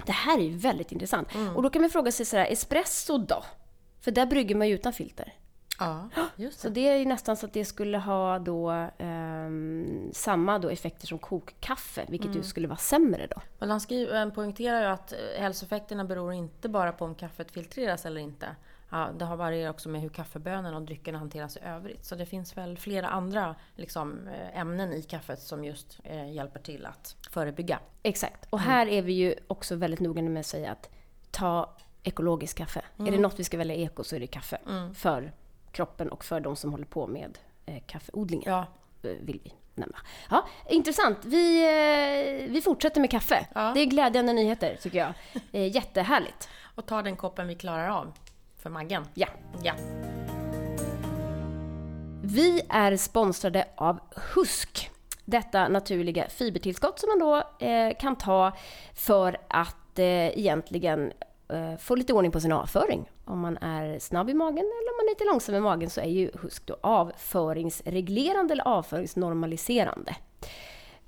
Det 0.05 0.11
här 0.11 0.37
är 0.37 0.43
ju 0.43 0.57
väldigt 0.57 0.91
intressant. 0.91 1.35
Mm. 1.35 1.55
Och 1.55 1.63
då 1.63 1.69
kan 1.69 1.81
man 1.81 1.91
fråga 1.91 2.11
sig 2.11 2.25
sådär, 2.25 2.45
espresso 2.45 3.17
då? 3.17 3.43
För 3.99 4.11
där 4.11 4.25
brygger 4.25 4.55
man 4.55 4.67
ju 4.67 4.75
utan 4.75 4.93
filter. 4.93 5.33
Ja, 5.79 6.09
just 6.35 6.61
det. 6.61 6.67
Så 6.67 6.73
det 6.73 6.89
är 6.89 6.97
ju 6.97 7.05
nästan 7.05 7.37
så 7.37 7.45
att 7.45 7.53
det 7.53 7.65
skulle 7.65 7.97
ha 7.97 8.39
då 8.39 8.71
um, 8.99 10.09
samma 10.13 10.59
då 10.59 10.69
effekter 10.69 11.07
som 11.07 11.19
kokkaffe, 11.19 12.05
vilket 12.09 12.25
mm. 12.25 12.37
ju 12.37 12.43
skulle 12.43 12.67
vara 12.67 12.77
sämre 12.77 13.27
då. 13.27 13.41
Men 13.59 13.69
han 13.69 13.79
skriver, 13.79 14.19
han 14.19 14.31
poängterar 14.31 14.81
ju 14.81 14.87
att 14.87 15.13
eh, 15.13 15.41
hälsoeffekterna 15.41 16.05
beror 16.05 16.33
inte 16.33 16.69
bara 16.69 16.91
på 16.91 17.05
om 17.05 17.15
kaffet 17.15 17.51
filtreras 17.51 18.05
eller 18.05 18.21
inte. 18.21 18.55
Ja, 18.89 19.09
det 19.17 19.25
har 19.25 19.37
varierat 19.37 19.75
också 19.75 19.89
med 19.89 20.01
hur 20.01 20.09
kaffebönorna 20.09 20.77
och 20.77 20.81
dryckerna 20.81 21.17
hanteras 21.17 21.57
i 21.57 21.59
övrigt. 21.59 22.05
Så 22.05 22.15
det 22.15 22.25
finns 22.25 22.57
väl 22.57 22.77
flera 22.77 23.09
andra 23.09 23.55
liksom, 23.75 24.27
eh, 24.27 24.59
ämnen 24.59 24.93
i 24.93 25.01
kaffet 25.01 25.41
som 25.41 25.65
just 25.65 25.99
eh, 26.03 26.31
hjälper 26.31 26.59
till 26.59 26.85
att 26.85 27.15
förebygga. 27.29 27.79
Exakt. 28.03 28.47
Och 28.49 28.59
mm. 28.59 28.71
här 28.71 28.87
är 28.87 29.01
vi 29.01 29.13
ju 29.13 29.35
också 29.47 29.75
väldigt 29.75 29.99
noga 29.99 30.21
med 30.21 30.39
att 30.39 30.45
säga 30.45 30.71
att 30.71 30.89
ta 31.31 31.75
ekologiskt 32.03 32.57
kaffe. 32.57 32.79
Mm. 32.79 33.07
Är 33.07 33.11
det 33.11 33.17
mm. 33.17 33.21
något 33.21 33.39
vi 33.39 33.43
ska 33.43 33.57
välja 33.57 33.75
eko 33.75 34.03
så 34.03 34.15
är 34.15 34.19
det 34.19 34.27
kaffe. 34.27 34.57
Mm. 34.67 34.93
För 34.93 35.33
kroppen 35.73 36.09
och 36.09 36.25
för 36.25 36.39
de 36.39 36.55
som 36.55 36.71
håller 36.71 36.85
på 36.85 37.07
med 37.07 37.37
eh, 37.65 37.83
kaffeodlingen. 37.85 38.51
Ja. 38.51 38.65
Eh, 39.03 39.09
vill 39.21 39.39
vi 39.43 39.53
nämna. 39.75 39.97
Ja, 40.29 40.47
intressant. 40.69 41.17
Vi, 41.25 41.63
eh, 41.63 42.51
vi 42.51 42.61
fortsätter 42.61 43.01
med 43.01 43.11
kaffe. 43.11 43.47
Ja. 43.55 43.71
Det 43.75 43.79
är 43.79 43.85
glädjande 43.85 44.33
nyheter 44.33 44.77
tycker 44.81 44.97
jag. 44.97 45.13
Eh, 45.51 45.75
jättehärligt. 45.75 46.49
och 46.75 46.85
ta 46.85 47.01
den 47.01 47.15
koppen 47.15 47.47
vi 47.47 47.55
klarar 47.55 47.89
av 47.89 48.13
för 48.57 48.69
Maggen. 48.69 49.05
Ja. 49.13 49.27
ja. 49.63 49.73
Vi 52.23 52.61
är 52.69 52.97
sponsrade 52.97 53.65
av 53.75 53.99
Husk. 54.35 54.89
Detta 55.25 55.67
naturliga 55.67 56.29
fibertillskott 56.29 56.99
som 56.99 57.09
man 57.09 57.19
då 57.19 57.65
eh, 57.65 57.97
kan 57.99 58.15
ta 58.15 58.51
för 58.95 59.37
att 59.47 59.99
eh, 59.99 60.05
egentligen 60.39 61.11
få 61.79 61.95
lite 61.95 62.13
ordning 62.13 62.31
på 62.31 62.39
sin 62.39 62.51
avföring. 62.51 63.09
Om 63.25 63.39
man 63.39 63.57
är 63.57 63.99
snabb 63.99 64.29
i 64.29 64.33
magen 64.33 64.57
eller 64.57 64.91
om 64.91 64.97
man 64.97 65.05
är 65.05 65.09
lite 65.09 65.25
långsam 65.25 65.55
i 65.55 65.59
magen 65.59 65.89
så 65.89 66.01
är 66.01 66.09
ju 66.09 66.31
HUSK 66.41 66.65
då 66.65 66.77
avföringsreglerande 66.81 68.53
eller 68.53 68.67
avföringsnormaliserande. 68.67 70.15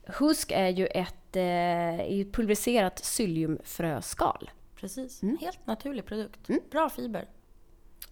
HUSK 0.06 0.52
är 0.52 0.70
ju 0.70 0.88
ett, 0.88 1.36
eh, 1.36 2.32
pulveriserat 2.32 2.96
psylliumfröskal. 2.96 4.50
Precis, 4.76 5.24
mm. 5.24 5.38
helt 5.42 5.68
naturlig 5.68 6.06
produkt. 6.06 6.50
Mm. 6.50 6.62
Bra 6.72 6.90
fiber. 6.90 7.28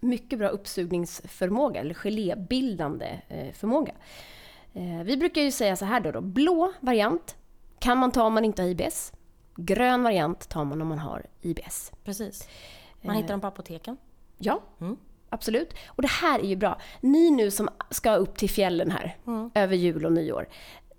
Mycket 0.00 0.38
bra 0.38 0.48
uppsugningsförmåga, 0.48 1.80
eller 1.80 1.94
gelébildande 1.94 3.20
eh, 3.28 3.52
förmåga. 3.52 3.92
Eh, 4.72 5.02
vi 5.04 5.16
brukar 5.16 5.42
ju 5.42 5.50
säga 5.50 5.76
så 5.76 5.84
här 5.84 6.00
då, 6.00 6.10
då, 6.10 6.20
blå 6.20 6.72
variant 6.80 7.36
kan 7.78 7.98
man 7.98 8.12
ta 8.12 8.22
om 8.22 8.34
man 8.34 8.44
inte 8.44 8.62
har 8.62 8.68
IBS. 8.68 9.12
Grön 9.56 10.02
variant 10.02 10.48
tar 10.48 10.64
man 10.64 10.82
om 10.82 10.88
man 10.88 10.98
har 10.98 11.26
IBS. 11.40 11.92
Precis. 12.04 12.48
Man 13.02 13.16
hittar 13.16 13.28
dem 13.28 13.40
på 13.40 13.46
apoteken. 13.46 13.96
Ja, 14.38 14.62
mm. 14.80 14.96
absolut. 15.28 15.74
Och 15.86 16.02
det 16.02 16.08
här 16.08 16.38
är 16.38 16.46
ju 16.46 16.56
bra. 16.56 16.80
Ni 17.00 17.30
nu 17.30 17.50
som 17.50 17.68
ska 17.90 18.14
upp 18.14 18.36
till 18.36 18.50
fjällen 18.50 18.90
här 18.90 19.16
mm. 19.26 19.50
över 19.54 19.76
jul 19.76 20.06
och 20.06 20.12
nyår. 20.12 20.48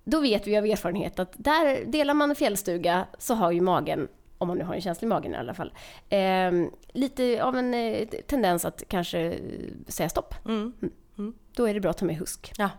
Då 0.04 0.20
vet 0.20 0.46
vi 0.46 0.56
av 0.56 0.66
erfarenhet 0.66 1.18
att 1.18 1.32
där 1.36 1.84
delar 1.84 2.14
man 2.14 2.30
en 2.30 2.36
fjällstuga 2.36 3.06
så 3.18 3.34
har 3.34 3.50
ju 3.50 3.60
magen 3.60 4.08
om 4.38 4.48
man 4.48 4.58
nu 4.58 4.64
har 4.64 4.74
en 4.74 4.80
känslig 4.80 5.08
magen 5.08 5.34
i 5.34 5.36
alla 5.36 5.54
fall, 5.54 5.72
eh, 6.08 6.52
lite 6.88 7.42
av 7.42 7.56
en 7.56 7.74
eh, 7.74 8.08
tendens 8.26 8.64
att 8.64 8.82
kanske 8.88 9.38
säga 9.88 10.08
stopp. 10.08 10.34
Mm. 10.44 10.72
mm. 10.82 10.92
Mm. 11.18 11.34
Då 11.52 11.68
är 11.68 11.74
det 11.74 11.80
bra 11.80 11.90
att 11.90 11.98
ta 11.98 12.04
med 12.04 12.16
husk. 12.16 12.52
Ja. 12.58 12.70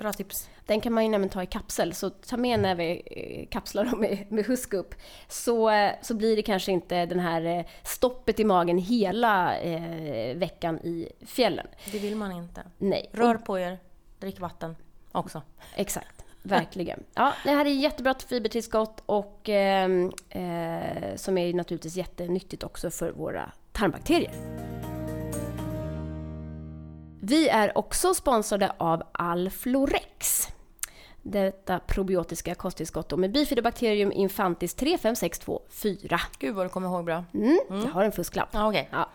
Bra 0.00 0.12
tips. 0.12 0.48
Den 0.66 0.80
kan 0.80 0.92
man 0.92 1.04
ju 1.04 1.10
nämligen 1.10 1.30
ta 1.30 1.42
i 1.42 1.46
kapsel, 1.46 1.94
så 1.94 2.10
ta 2.10 2.36
med 2.36 2.54
en 2.54 2.62
näve 2.62 3.00
eh, 3.06 3.46
kapslar 3.48 3.84
med, 3.96 4.26
med 4.28 4.46
husk 4.46 4.72
upp. 4.72 4.94
Så, 5.28 5.70
eh, 5.70 5.92
så 6.02 6.14
blir 6.14 6.36
det 6.36 6.42
kanske 6.42 6.72
inte 6.72 7.06
den 7.06 7.20
här 7.20 7.42
eh, 7.42 7.64
stoppet 7.82 8.40
i 8.40 8.44
magen 8.44 8.78
hela 8.78 9.58
eh, 9.58 10.36
veckan 10.36 10.78
i 10.78 11.08
fjällen. 11.26 11.66
Det 11.92 11.98
vill 11.98 12.16
man 12.16 12.32
inte. 12.32 12.62
Nej. 12.78 13.10
Rör 13.12 13.34
på 13.34 13.58
er, 13.58 13.78
drick 14.18 14.40
vatten 14.40 14.76
också. 15.12 15.42
Exakt. 15.74 16.24
Verkligen. 16.42 17.04
Ja, 17.14 17.32
det 17.44 17.50
här 17.50 17.64
är 17.64 17.70
jättebra 17.70 18.14
fibertillskott 18.28 19.02
och 19.06 19.48
eh, 19.48 19.90
eh, 20.28 21.16
som 21.16 21.38
är 21.38 21.54
naturligtvis 21.54 21.96
jättenyttigt 21.96 22.64
också 22.64 22.90
för 22.90 23.12
våra 23.12 23.52
tarmbakterier. 23.72 24.32
Vi 27.30 27.48
är 27.48 27.78
också 27.78 28.14
sponsrade 28.14 28.72
av 28.78 29.02
Alflorex. 29.12 30.48
Detta 31.22 31.78
probiotiska 31.78 32.54
kosttillskott 32.54 33.18
med 33.18 33.32
Bifidobacterium 33.32 34.12
infantis 34.12 34.74
35624. 34.74 36.20
Gud 36.38 36.54
vad 36.54 36.66
du 36.66 36.70
kommer 36.70 36.88
ihåg 36.88 37.04
bra. 37.04 37.24
Mm, 37.34 37.58
Jag 37.68 37.76
har 37.76 38.04
en 38.04 38.12
fusklapp. 38.12 38.48
Ja, 38.52 38.68
okej. 38.68 38.88
Ja. 38.92 39.10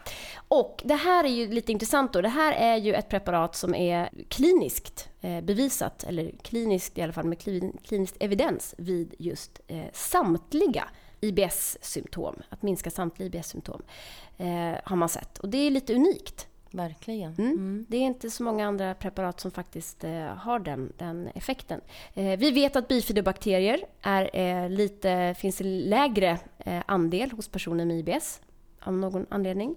Och 0.47 0.81
det 0.85 0.95
här 0.95 1.23
är 1.23 1.27
ju 1.27 1.47
lite 1.47 1.71
intressant 1.71 2.13
då. 2.13 2.21
Det 2.21 2.29
här 2.29 2.53
är 2.53 2.75
ju 2.77 2.93
ett 2.93 3.09
preparat 3.09 3.55
som 3.55 3.75
är 3.75 4.09
kliniskt 4.29 5.09
eh, 5.21 5.41
bevisat, 5.41 6.03
eller 6.03 6.31
kliniskt 6.41 6.97
i 6.97 7.01
alla 7.01 7.13
fall 7.13 7.25
med 7.25 7.39
klin, 7.39 7.77
kliniskt 7.83 8.15
evidens 8.19 8.75
vid 8.77 9.13
just 9.19 9.59
eh, 9.67 9.83
samtliga 9.93 10.83
IBS-symptom. 11.21 12.41
Att 12.49 12.61
minska 12.61 12.89
samtliga 12.91 13.27
IBS-symptom 13.27 13.81
eh, 14.37 14.75
har 14.83 14.95
man 14.95 15.09
sett. 15.09 15.37
Och 15.37 15.49
det 15.49 15.57
är 15.57 15.71
lite 15.71 15.93
unikt. 15.95 16.47
Verkligen. 16.75 17.35
Mm. 17.37 17.85
Det 17.89 17.97
är 17.97 18.01
inte 18.01 18.29
så 18.29 18.43
många 18.43 18.67
andra 18.67 18.93
preparat 18.93 19.39
som 19.39 19.51
faktiskt 19.51 20.03
eh, 20.03 20.25
har 20.25 20.59
den, 20.59 20.93
den 20.97 21.27
effekten. 21.27 21.81
Eh, 22.13 22.39
vi 22.39 22.51
vet 22.51 22.75
att 22.75 22.87
bifidobakterier 22.87 23.79
är 24.01 24.29
eh, 24.33 24.69
lite, 24.69 25.35
finns 25.37 25.61
en 25.61 25.79
lägre 25.79 26.39
eh, 26.57 26.83
andel 26.85 27.31
hos 27.31 27.47
personer 27.47 27.85
med 27.85 27.99
IBS 27.99 28.41
av 28.79 28.93
någon 28.93 29.25
anledning. 29.29 29.75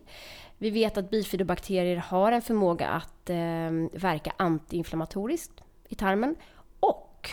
Vi 0.59 0.71
vet 0.71 0.97
att 0.97 1.11
bifidobakterier 1.11 1.97
har 1.97 2.33
en 2.33 2.43
förmåga 2.43 2.88
att 2.88 3.31
eh, 3.31 3.71
verka 3.93 4.33
antiinflammatoriskt 4.37 5.62
i 5.88 5.95
tarmen 5.95 6.37
och 6.81 7.31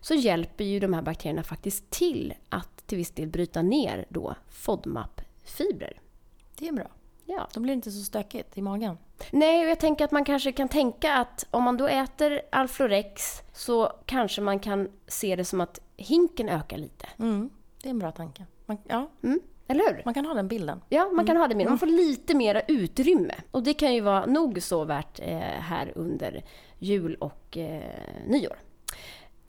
så 0.00 0.14
hjälper 0.14 0.64
ju 0.64 0.80
de 0.80 0.94
här 0.94 1.02
bakterierna 1.02 1.42
faktiskt 1.42 1.90
till 1.90 2.34
att 2.48 2.86
till 2.86 2.98
viss 2.98 3.10
del 3.10 3.28
bryta 3.28 3.62
ner 3.62 4.06
då 4.08 4.34
FODMAP-fibrer. 4.50 6.00
Det 6.58 6.68
är 6.68 6.72
bra. 6.72 6.90
Ja. 7.30 7.48
Då 7.54 7.60
blir 7.60 7.72
det 7.72 7.76
inte 7.76 7.90
så 7.90 8.04
stökigt 8.04 8.58
i 8.58 8.62
magen. 8.62 8.98
Nej, 9.30 9.64
och 9.64 9.70
jag 9.70 9.78
tänker 9.80 10.04
att 10.04 10.10
man 10.10 10.24
kanske 10.24 10.52
kan 10.52 10.68
tänka 10.68 11.14
att 11.14 11.46
om 11.50 11.62
man 11.62 11.76
då 11.76 11.86
äter 11.88 12.40
Alflorex 12.52 13.42
så 13.52 13.92
kanske 14.06 14.40
man 14.40 14.58
kan 14.58 14.88
se 15.06 15.36
det 15.36 15.44
som 15.44 15.60
att 15.60 15.80
hinken 15.96 16.48
ökar 16.48 16.78
lite. 16.78 17.06
Mm. 17.18 17.50
Det 17.82 17.88
är 17.88 17.90
en 17.90 17.98
bra 17.98 18.12
tanke. 18.12 18.46
Man, 18.66 18.78
ja, 18.88 19.10
Mm, 19.22 19.40
eller 19.68 19.84
hur? 19.94 20.02
man 20.04 20.14
kan 20.14 20.26
ha 20.26 20.34
den 20.34 20.48
bilden. 20.48 20.80
Ja, 20.88 21.10
man 21.10 21.26
kan 21.26 21.36
ha 21.36 21.48
det 21.48 21.54
med. 21.54 21.66
Man 21.66 21.78
får 21.78 21.86
lite 21.86 22.34
mera 22.34 22.60
utrymme. 22.60 23.34
Och 23.50 23.62
det 23.62 23.74
kan 23.74 23.94
ju 23.94 24.00
vara 24.00 24.26
nog 24.26 24.62
så 24.62 24.84
värt 24.84 25.20
eh, 25.20 25.38
här 25.40 25.92
under 25.94 26.44
jul 26.78 27.14
och 27.14 27.56
eh, 27.56 27.82
nyår. 28.26 28.56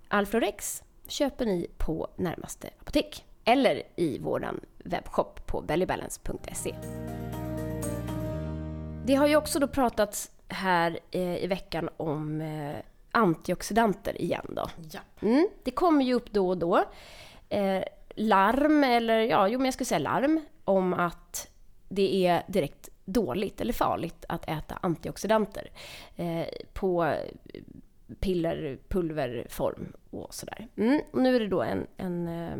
Alflorex 0.07 0.83
köper 1.07 1.45
ni 1.45 1.67
på 1.77 2.07
närmaste 2.15 2.69
apotek 2.81 3.25
eller 3.43 3.83
i 3.95 4.19
vår 4.19 4.59
webbshop 4.83 5.47
på 5.47 5.61
bellybalance.se. 5.61 6.75
Det 9.11 9.15
har 9.15 9.27
ju 9.27 9.35
också 9.35 9.59
då 9.59 9.67
pratats 9.67 10.31
här 10.47 10.99
eh, 11.11 11.43
i 11.43 11.47
veckan 11.47 11.89
om 11.97 12.41
eh, 12.41 12.75
antioxidanter 13.11 14.21
igen 14.21 14.45
då. 14.49 14.69
Ja. 14.91 14.99
Mm, 15.21 15.47
det 15.63 15.71
kommer 15.71 16.05
ju 16.05 16.13
upp 16.13 16.31
då 16.31 16.49
och 16.49 16.57
då 16.57 16.83
eh, 17.49 17.83
larm, 18.15 18.83
eller 18.83 19.19
ja, 19.19 19.47
jo 19.47 19.59
men 19.59 19.65
jag 19.65 19.73
skulle 19.73 19.85
säga 19.85 19.99
larm, 19.99 20.41
om 20.63 20.93
att 20.93 21.51
det 21.89 22.27
är 22.27 22.43
direkt 22.47 22.89
dåligt 23.05 23.61
eller 23.61 23.73
farligt 23.73 24.25
att 24.29 24.49
äta 24.49 24.79
antioxidanter 24.81 25.71
eh, 26.15 26.45
på 26.73 27.15
piller, 28.19 28.77
pulverform 28.87 29.93
och 30.09 30.33
sådär. 30.33 30.67
Mm, 30.75 31.01
och 31.11 31.21
nu 31.21 31.35
är 31.35 31.39
det 31.39 31.47
då 31.47 31.61
en, 31.61 31.87
en 31.97 32.27
eh, 32.27 32.57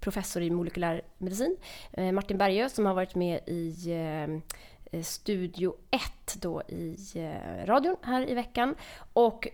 professor 0.00 0.42
i 0.42 0.50
molekylär 0.50 1.02
medicin, 1.18 1.56
eh, 1.92 2.12
Martin 2.12 2.38
Bergö, 2.38 2.68
som 2.68 2.86
har 2.86 2.94
varit 2.94 3.14
med 3.14 3.40
i 3.46 3.74
Studio 5.02 5.74
1 5.90 6.02
då 6.40 6.62
i 6.62 6.96
eh, 7.14 7.66
radion 7.66 7.96
här 8.02 8.30
i 8.30 8.34
veckan 8.34 8.74
och 9.12 9.48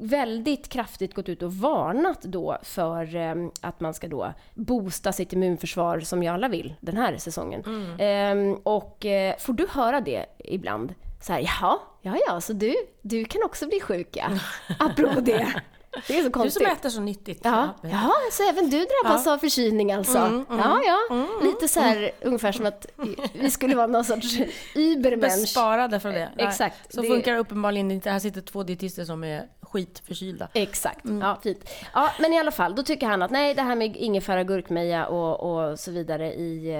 väldigt 0.00 0.68
kraftigt 0.68 1.14
gått 1.14 1.28
ut 1.28 1.42
och 1.42 1.52
varnat 1.54 2.22
då 2.22 2.58
för 2.62 3.16
eh, 3.16 3.34
att 3.60 3.80
man 3.80 3.94
ska 3.94 4.08
då 4.08 4.32
boosta 4.54 5.12
sitt 5.12 5.32
immunförsvar 5.32 6.00
som 6.00 6.22
ju 6.22 6.28
alla 6.28 6.48
vill 6.48 6.74
den 6.80 6.96
här 6.96 7.16
säsongen. 7.16 7.64
Eh, 7.98 8.58
och 8.62 9.06
eh, 9.06 9.36
får 9.38 9.52
du 9.52 9.66
höra 9.70 10.00
det 10.00 10.26
ibland? 10.38 10.94
Så 11.20 11.32
här, 11.32 11.40
jaha, 11.40 11.78
ja 12.02 12.16
ja, 12.26 12.40
så 12.40 12.52
du, 12.52 12.74
du 13.02 13.24
kan 13.24 13.42
också 13.44 13.66
bli 13.66 13.80
sjuk 13.80 14.08
ja. 14.16 14.26
Apropå 14.78 15.20
det. 15.20 15.62
Det 16.06 16.14
är 16.14 16.18
så 16.18 16.24
Du 16.24 16.30
konstigt. 16.30 16.62
som 16.62 16.72
äter 16.72 16.88
så 16.88 17.00
nyttigt. 17.00 17.40
Ja, 17.44 17.68
jaha, 17.82 18.12
så 18.32 18.48
även 18.48 18.70
du 18.70 18.86
drabbas 19.02 19.26
av 19.26 19.38
förkylning 19.38 19.92
alltså? 19.92 20.18
Mm, 20.18 20.44
ja, 20.50 20.80
ja. 20.86 21.26
Lite 21.42 21.68
så 21.68 21.80
här 21.80 22.10
ungefär 22.22 22.52
som 22.52 22.66
att 22.66 22.86
vi 23.34 23.50
skulle 23.50 23.74
vara 23.76 23.86
någon 23.86 24.04
sorts 24.04 24.36
übermensch. 24.74 25.40
Besparade 25.40 26.00
från 26.00 26.12
det. 26.12 26.30
Exakt. 26.36 26.94
Så 26.94 27.02
Det- 27.02 27.08
funkar 27.08 27.36
uppenbarligen 27.36 27.90
inte. 27.90 28.10
Här 28.10 28.18
sitter 28.18 28.40
två 28.40 28.62
dietister 28.62 29.04
som 29.04 29.24
är 29.24 29.48
skitförkylda. 29.62 30.48
Exakt, 30.54 31.04
ja 31.20 31.38
fint. 31.42 31.70
Ja, 31.94 32.10
men 32.20 32.32
i 32.32 32.38
alla 32.38 32.50
fall, 32.50 32.74
då 32.74 32.82
tycker 32.82 33.06
han 33.06 33.22
att 33.22 33.30
nej, 33.30 33.54
det 33.54 33.62
här 33.62 33.74
med 33.76 33.96
ingefära, 33.96 34.44
gurkmeja 34.44 35.06
och, 35.06 35.40
och 35.70 35.78
så 35.80 35.90
vidare 35.90 36.32
i 36.34 36.70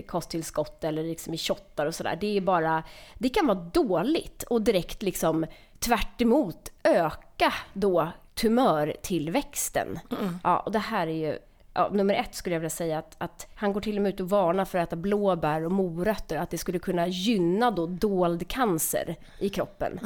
eh, 0.00 0.06
kosttillskott 0.06 0.84
eller 0.84 1.02
liksom 1.02 1.34
i 1.34 1.38
shottar 1.38 1.86
och 1.86 1.94
sådär, 1.94 2.18
det 2.20 2.36
är 2.36 2.40
bara, 2.40 2.82
det 3.18 3.28
kan 3.28 3.46
vara 3.46 3.58
dåligt 3.58 4.42
och 4.42 4.62
direkt 4.62 5.02
liksom 5.02 5.46
tvärt 5.78 6.20
emot 6.20 6.68
öka 6.82 7.52
då 7.72 8.08
tumörtillväxten. 8.34 9.98
Ja, 10.42 10.58
och 10.58 10.72
det 10.72 10.78
här 10.78 11.06
är 11.06 11.12
ju 11.30 11.38
Ja, 11.76 11.90
nummer 11.92 12.14
ett 12.14 12.34
skulle 12.34 12.54
jag 12.54 12.60
vilja 12.60 12.70
säga 12.70 12.98
att, 12.98 13.14
att 13.18 13.46
han 13.54 13.72
går 13.72 13.80
till 13.80 13.96
och 13.96 14.02
med 14.02 14.14
ut 14.14 14.20
och 14.20 14.28
varnar 14.28 14.64
för 14.64 14.78
att 14.78 14.88
äta 14.88 14.96
blåbär 14.96 15.64
och 15.64 15.72
morötter, 15.72 16.36
att 16.36 16.50
det 16.50 16.58
skulle 16.58 16.78
kunna 16.78 17.06
gynna 17.06 17.70
då 17.70 17.86
dold 17.86 18.48
cancer 18.48 19.16
i 19.38 19.48
kroppen. 19.48 19.98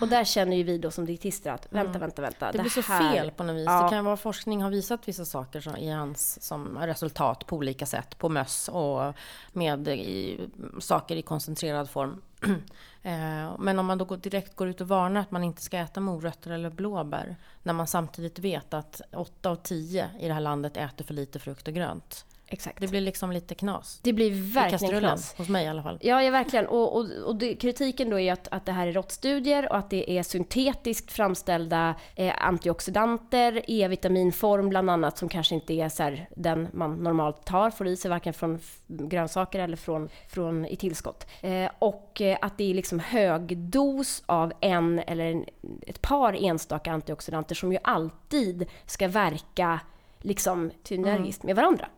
Och 0.00 0.08
där 0.08 0.24
känner 0.24 0.56
ju 0.56 0.62
vi 0.62 0.78
då 0.78 0.90
som 0.90 1.06
dietister 1.06 1.50
att 1.50 1.66
vänta, 1.70 1.98
vänta, 1.98 2.22
vänta. 2.22 2.52
Det 2.52 2.58
blir 2.58 2.70
så 2.70 2.80
här- 2.80 3.12
fel 3.12 3.30
på 3.30 3.42
något 3.42 3.56
vis. 3.56 3.64
Ja. 3.66 3.82
Det 3.82 3.88
kan 3.88 4.04
vara 4.04 4.16
forskning 4.16 4.62
har 4.62 4.70
visat 4.70 5.08
vissa 5.08 5.24
saker 5.24 5.60
som, 5.60 5.76
i 5.76 5.90
hans 5.90 6.42
som 6.42 6.78
resultat 6.78 7.46
på 7.46 7.56
olika 7.56 7.86
sätt. 7.86 8.18
På 8.18 8.28
möss 8.28 8.68
och 8.68 9.14
med 9.52 9.88
i, 9.88 10.40
saker 10.80 11.16
i 11.16 11.22
koncentrerad 11.22 11.90
form. 11.90 12.22
Eh, 13.02 13.58
men 13.58 13.78
om 13.78 13.86
man 13.86 13.98
då 13.98 14.04
går, 14.04 14.16
direkt 14.16 14.56
går 14.56 14.68
ut 14.68 14.80
och 14.80 14.88
varnar 14.88 15.20
att 15.20 15.30
man 15.30 15.44
inte 15.44 15.62
ska 15.62 15.78
äta 15.78 16.00
morötter 16.00 16.50
eller 16.50 16.70
blåbär. 16.70 17.36
När 17.62 17.72
man 17.72 17.86
samtidigt 17.86 18.38
vet 18.38 18.74
att 18.74 19.00
8 19.12 19.50
av 19.50 19.56
10 19.56 20.10
i 20.20 20.28
det 20.28 20.34
här 20.34 20.40
landet 20.40 20.76
äter 20.76 21.04
för 21.04 21.14
lite 21.14 21.38
frukt 21.38 21.68
och 21.68 21.74
grönt. 21.74 22.24
Exakt. 22.50 22.80
Det 22.80 22.88
blir 22.88 23.00
liksom 23.00 23.32
lite 23.32 23.54
knas. 23.54 24.00
Det 24.02 24.12
blir 24.12 24.26
I 24.26 24.40
verkligen 24.40 24.70
kastrullen, 24.70 25.00
knas. 25.00 25.34
hos 25.36 25.48
mig 25.48 25.64
i 25.64 25.68
alla 25.68 25.82
fall. 25.82 25.98
Ja, 26.00 26.22
ja 26.22 26.30
verkligen. 26.30 26.66
Och, 26.66 26.96
och, 26.96 27.06
och 27.26 27.36
det, 27.36 27.54
kritiken 27.54 28.10
då 28.10 28.20
är 28.20 28.32
att, 28.32 28.48
att 28.50 28.66
det 28.66 28.72
här 28.72 28.86
är 28.86 28.92
råttstudier 28.92 29.68
och 29.68 29.76
att 29.76 29.90
det 29.90 30.18
är 30.18 30.22
syntetiskt 30.22 31.12
framställda 31.12 31.94
eh, 32.14 32.34
antioxidanter, 32.38 33.62
E-vitaminform 33.66 34.68
bland 34.68 34.90
annat, 34.90 35.18
som 35.18 35.28
kanske 35.28 35.54
inte 35.54 35.74
är 35.74 35.88
så 35.88 36.02
här, 36.02 36.28
den 36.36 36.68
man 36.72 36.96
normalt 36.96 37.44
tar, 37.44 37.70
får 37.70 37.86
i 37.86 37.96
sig 37.96 38.10
varken 38.10 38.34
från 38.34 38.60
grönsaker 38.86 39.60
eller 39.60 39.76
från, 39.76 40.08
från 40.28 40.66
i 40.66 40.76
tillskott. 40.76 41.26
Eh, 41.40 41.70
och 41.78 42.20
eh, 42.20 42.38
att 42.40 42.58
det 42.58 42.70
är 42.70 42.74
liksom 42.74 43.00
högdos 43.00 44.22
av 44.26 44.52
en 44.60 44.98
eller 44.98 45.24
en, 45.24 45.44
ett 45.86 46.02
par 46.02 46.44
enstaka 46.44 46.92
antioxidanter 46.92 47.54
som 47.54 47.72
ju 47.72 47.78
alltid 47.82 48.66
ska 48.86 49.08
verka 49.08 49.80
liksom 50.20 50.70
synergiskt 50.84 51.42
med 51.42 51.56
varandra. 51.56 51.88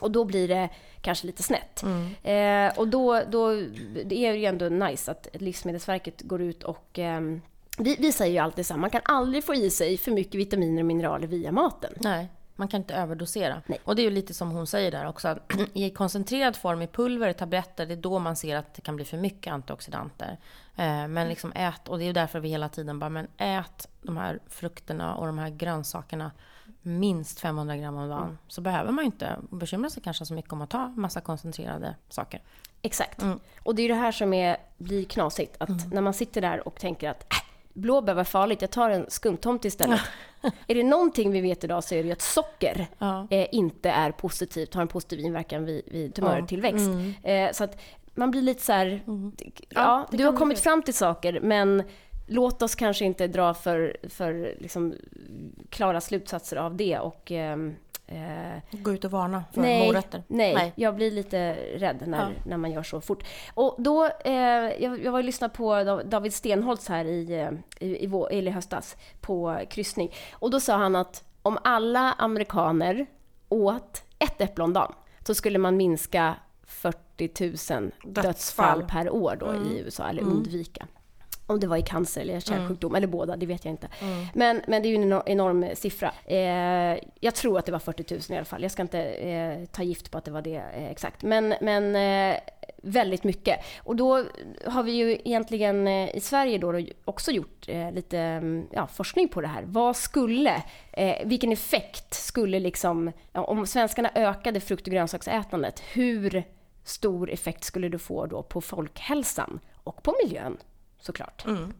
Och 0.00 0.10
då 0.10 0.24
blir 0.24 0.48
det 0.48 0.68
kanske 1.00 1.26
lite 1.26 1.42
snett. 1.42 1.82
Eh, 2.22 2.78
och 2.78 2.88
då, 2.88 3.22
då 3.30 3.54
det 4.04 4.26
är 4.26 4.32
ju 4.32 4.44
ändå 4.44 4.68
nice 4.68 5.10
att 5.10 5.26
Livsmedelsverket 5.32 6.22
går 6.22 6.42
ut 6.42 6.62
och 6.62 6.98
ehm, 6.98 7.40
vi, 7.78 7.96
vi 7.98 8.12
säger 8.12 8.32
ju 8.32 8.38
alltid 8.38 8.66
så 8.66 8.74
här, 8.74 8.80
man 8.80 8.90
kan 8.90 9.00
aldrig 9.04 9.44
få 9.44 9.54
i 9.54 9.70
sig 9.70 9.98
för 9.98 10.10
mycket 10.10 10.34
vitaminer 10.34 10.82
och 10.82 10.86
mineraler 10.86 11.26
via 11.26 11.52
maten. 11.52 11.92
Nej, 11.96 12.28
man 12.56 12.68
kan 12.68 12.80
inte 12.80 12.94
överdosera. 12.94 13.62
Nej. 13.66 13.80
Och 13.84 13.96
det 13.96 14.02
är 14.02 14.04
ju 14.04 14.10
lite 14.10 14.34
som 14.34 14.50
hon 14.50 14.66
säger 14.66 14.90
där 14.90 15.06
också. 15.08 15.38
I 15.72 15.90
koncentrerad 15.90 16.56
form, 16.56 16.82
i 16.82 16.86
pulver, 16.86 17.32
tabletter, 17.32 17.86
det 17.86 17.94
är 17.94 17.96
då 17.96 18.18
man 18.18 18.36
ser 18.36 18.56
att 18.56 18.74
det 18.74 18.80
kan 18.80 18.96
bli 18.96 19.04
för 19.04 19.16
mycket 19.16 19.52
antioxidanter. 19.52 20.38
Eh, 20.76 21.08
Men 21.08 21.28
liksom 21.28 21.52
ät, 21.54 21.88
och 21.88 21.98
det 21.98 22.04
är 22.04 22.06
ju 22.06 22.12
därför 22.12 22.40
vi 22.40 22.48
hela 22.48 22.68
tiden 22.68 22.98
bara, 22.98 23.10
men 23.10 23.26
ät 23.36 23.88
de 24.02 24.16
här 24.16 24.38
frukterna 24.48 25.14
och 25.14 25.26
de 25.26 25.38
här 25.38 25.50
grönsakerna 25.50 26.30
minst 26.82 27.40
500 27.40 27.76
gram 27.76 27.96
om 27.96 28.08
dagen. 28.08 28.38
Så 28.48 28.60
behöver 28.60 28.92
man 28.92 29.04
ju 29.04 29.06
inte 29.06 29.36
bekymra 29.50 29.90
sig 29.90 30.02
kanske 30.02 30.26
så 30.26 30.34
mycket 30.34 30.52
om 30.52 30.62
att 30.62 30.70
ta 30.70 30.88
massa 30.88 31.20
koncentrerade 31.20 31.94
saker. 32.08 32.42
Exakt. 32.82 33.22
Och 33.62 33.74
det 33.74 33.82
är 33.82 33.88
det 33.88 33.94
här 33.94 34.12
som 34.12 34.32
är, 34.32 34.56
blir 34.78 35.04
knasigt. 35.04 35.56
Att 35.58 35.92
när 35.92 36.00
man 36.02 36.14
sitter 36.14 36.40
där 36.40 36.68
och 36.68 36.80
tänker 36.80 37.10
att 37.10 37.22
äh, 37.22 37.38
blåbär 37.72 38.14
var 38.14 38.24
farligt, 38.24 38.60
jag 38.62 38.70
tar 38.70 38.90
en 38.90 39.06
skumtomt 39.08 39.64
istället. 39.64 40.00
är 40.66 40.74
det 40.74 40.82
någonting 40.82 41.30
vi 41.32 41.40
vet 41.40 41.64
idag 41.64 41.84
så 41.84 41.94
är 41.94 42.02
det 42.02 42.06
ju 42.06 42.12
att 42.12 42.20
socker 42.22 42.86
Ja. 42.98 43.26
eh, 43.30 43.46
inte 43.52 43.90
är 43.90 44.10
positivt, 44.12 44.74
har 44.74 44.82
en 44.82 44.88
positiv 44.88 45.20
inverkan 45.20 45.64
vid, 45.64 45.82
vid 45.86 46.14
tumörtillväxt. 46.14 46.86
Eh, 47.22 47.52
så 47.52 47.64
att 47.64 47.80
man 48.14 48.30
blir 48.30 48.42
lite 48.42 48.62
så 48.64 48.72
här, 48.72 49.02
ja, 49.06 49.32
Ja, 49.68 50.06
det 50.10 50.16
du 50.16 50.24
har 50.24 50.36
kommit 50.36 50.58
fram 50.60 50.82
till 50.82 50.94
saker, 50.94 51.40
men 51.40 51.82
låt 52.26 52.62
oss 52.62 52.74
kanske 52.74 53.04
inte 53.04 53.26
dra 53.26 53.54
för, 53.54 53.96
för 54.08 54.54
liksom, 54.58 54.94
klara 55.70 56.00
slutsatser 56.00 56.56
av 56.56 56.76
det 56.76 56.98
och 56.98 57.30
ehm, 57.32 57.74
Eh, 58.06 58.58
Gå 58.70 58.92
ut 58.92 59.04
och 59.04 59.10
varna 59.10 59.44
för 59.52 59.60
nej, 59.60 59.86
morötter. 59.86 60.22
Nej, 60.28 60.54
Nej. 60.54 60.72
jag 60.76 60.94
blir 60.94 61.10
lite 61.10 61.52
rädd 61.76 62.02
när, 62.06 62.18
Ja. 62.18 62.28
när 62.46 62.56
man 62.56 62.70
gör 62.72 62.82
så 62.82 63.00
fort. 63.00 63.24
Och 63.54 63.74
då, 63.78 64.04
eh, 64.24 64.32
jag, 64.82 65.04
jag 65.04 65.12
var 65.12 65.18
och 65.18 65.24
lyssnade 65.24 65.54
på 65.54 65.74
Dav- 65.74 66.04
David 66.08 66.34
Stenholtz 66.34 66.88
här 66.88 67.04
i, 67.04 67.32
eh, 67.40 67.50
i, 67.88 68.04
i, 68.04 68.06
vår, 68.06 68.32
i 68.32 68.50
höstas 68.50 68.96
på 69.20 69.60
kryssning. 69.70 70.12
Och 70.32 70.50
då 70.50 70.60
sa 70.60 70.76
han 70.76 70.96
att 70.96 71.24
om 71.42 71.58
alla 71.64 72.12
amerikaner 72.12 73.06
åt 73.48 74.02
ett 74.18 74.40
äpple 74.40 74.64
om 74.64 74.72
dagen 74.72 74.92
så 75.26 75.34
skulle 75.34 75.58
man 75.58 75.76
minska 75.76 76.34
40 76.66 77.28
000 77.44 77.50
dödsfall, 77.50 77.90
Dödsfall. 78.04 78.82
per 78.88 79.10
år 79.10 79.36
då 79.40 79.54
i 79.54 79.80
USA, 79.80 80.08
eller 80.08 80.22
undvika. 80.22 80.86
Om 81.52 81.60
det 81.60 81.66
var 81.66 81.76
i 81.76 81.82
cancer 81.82 82.20
eller 82.20 82.40
kärlsjukdom, 82.40 82.94
eller 82.94 83.06
båda, 83.06 83.36
det 83.36 83.46
vet 83.46 83.64
jag 83.64 83.72
inte. 83.72 83.88
Men, 84.34 84.62
men 84.66 84.82
det 84.82 84.88
är 84.88 84.90
ju 84.90 84.96
en 84.96 85.12
enor- 85.12 85.22
enorm 85.26 85.66
siffra. 85.74 86.12
Eh, 86.26 86.98
jag 87.20 87.34
tror 87.34 87.58
att 87.58 87.66
det 87.66 87.72
var 87.72 87.78
40 87.78 88.14
000 88.14 88.20
i 88.28 88.36
alla 88.36 88.44
fall. 88.44 88.62
Jag 88.62 88.70
ska 88.70 88.82
inte 88.82 89.00
eh, 89.02 89.64
ta 89.64 89.82
gift 89.82 90.10
på 90.10 90.18
att 90.18 90.24
det 90.24 90.30
var 90.30 90.42
det 90.42 90.56
eh, 90.56 90.90
exakt. 90.90 91.22
Men, 91.22 91.54
men 91.60 91.96
eh, 91.96 92.36
väldigt 92.82 93.24
mycket. 93.24 93.58
Och 93.78 93.96
då 93.96 94.24
har 94.66 94.82
vi 94.82 94.92
ju 94.92 95.12
egentligen 95.12 95.88
eh, 95.88 96.16
i 96.16 96.20
Sverige 96.20 96.58
då, 96.58 96.80
också 97.04 97.30
gjort 97.30 97.68
eh, 97.68 97.92
lite 97.92 98.18
mm, 98.18 98.66
ja, 98.70 98.86
forskning 98.86 99.28
på 99.28 99.40
det 99.40 99.48
här. 99.48 99.62
Vad 99.66 99.96
skulle, 99.96 100.62
vilken 101.24 101.52
effekt 101.52 102.14
skulle 102.14 102.60
liksom, 102.60 103.12
ja, 103.32 103.44
om 103.44 103.66
svenskarna 103.66 104.10
ökade 104.14 104.60
frukt 104.60 104.86
och 104.86 104.92
grönsaksätandet, 104.92 105.80
hur 105.92 106.44
stor 106.84 107.30
effekt 107.30 107.64
skulle 107.64 107.88
det 107.88 107.98
få 107.98 108.26
då 108.26 108.42
på 108.42 108.60
folkhälsan 108.60 109.60
och 109.84 110.02
på 110.02 110.14
miljön 110.24 110.56
såklart? 111.02 111.44
Mm. 111.46 111.72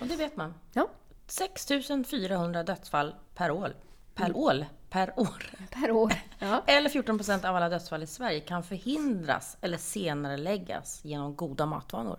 Och 0.00 0.06
det 0.06 0.16
vet 0.16 0.36
man. 0.36 0.54
Ja, 0.72 0.88
6 1.26 1.68
400 2.10 2.62
dödsfall 2.62 3.14
per 3.34 3.50
år. 3.50 3.74
Per 4.14 4.36
år? 4.36 4.66
Per 4.90 5.20
år. 5.20 5.50
per 5.70 5.90
år. 5.90 6.12
Ja. 6.38 6.62
Eller 6.66 6.88
14 6.88 7.18
procent 7.18 7.44
av 7.44 7.56
alla 7.56 7.68
dödsfall 7.68 8.02
i 8.02 8.06
Sverige 8.06 8.40
kan 8.40 8.62
förhindras 8.62 9.56
eller 9.60 9.78
senare 9.78 10.36
läggas 10.36 11.04
genom 11.04 11.36
goda 11.36 11.66
matvanor. 11.66 12.18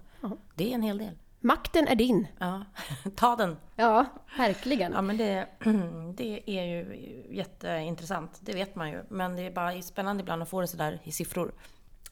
Det 0.55 0.71
är 0.71 0.75
en 0.75 0.81
hel 0.81 0.97
del. 0.97 1.17
Makten 1.39 1.87
är 1.87 1.95
din. 1.95 2.27
Ja, 2.39 2.65
ta 3.15 3.35
den! 3.35 3.57
Ja, 3.75 4.05
verkligen. 4.37 4.91
Ja, 4.91 5.01
men 5.01 5.17
det, 5.17 5.47
det 6.15 6.43
är 6.45 6.63
ju 6.63 6.95
jätteintressant. 7.29 8.39
Det 8.41 8.53
vet 8.53 8.75
man 8.75 8.89
ju. 8.89 9.03
Men 9.09 9.35
det 9.35 9.41
är 9.41 9.51
bara 9.51 9.81
spännande 9.81 10.21
ibland 10.21 10.41
att 10.41 10.49
få 10.49 10.61
det 10.61 10.67
sådär 10.67 10.99
i 11.03 11.11
siffror. 11.11 11.53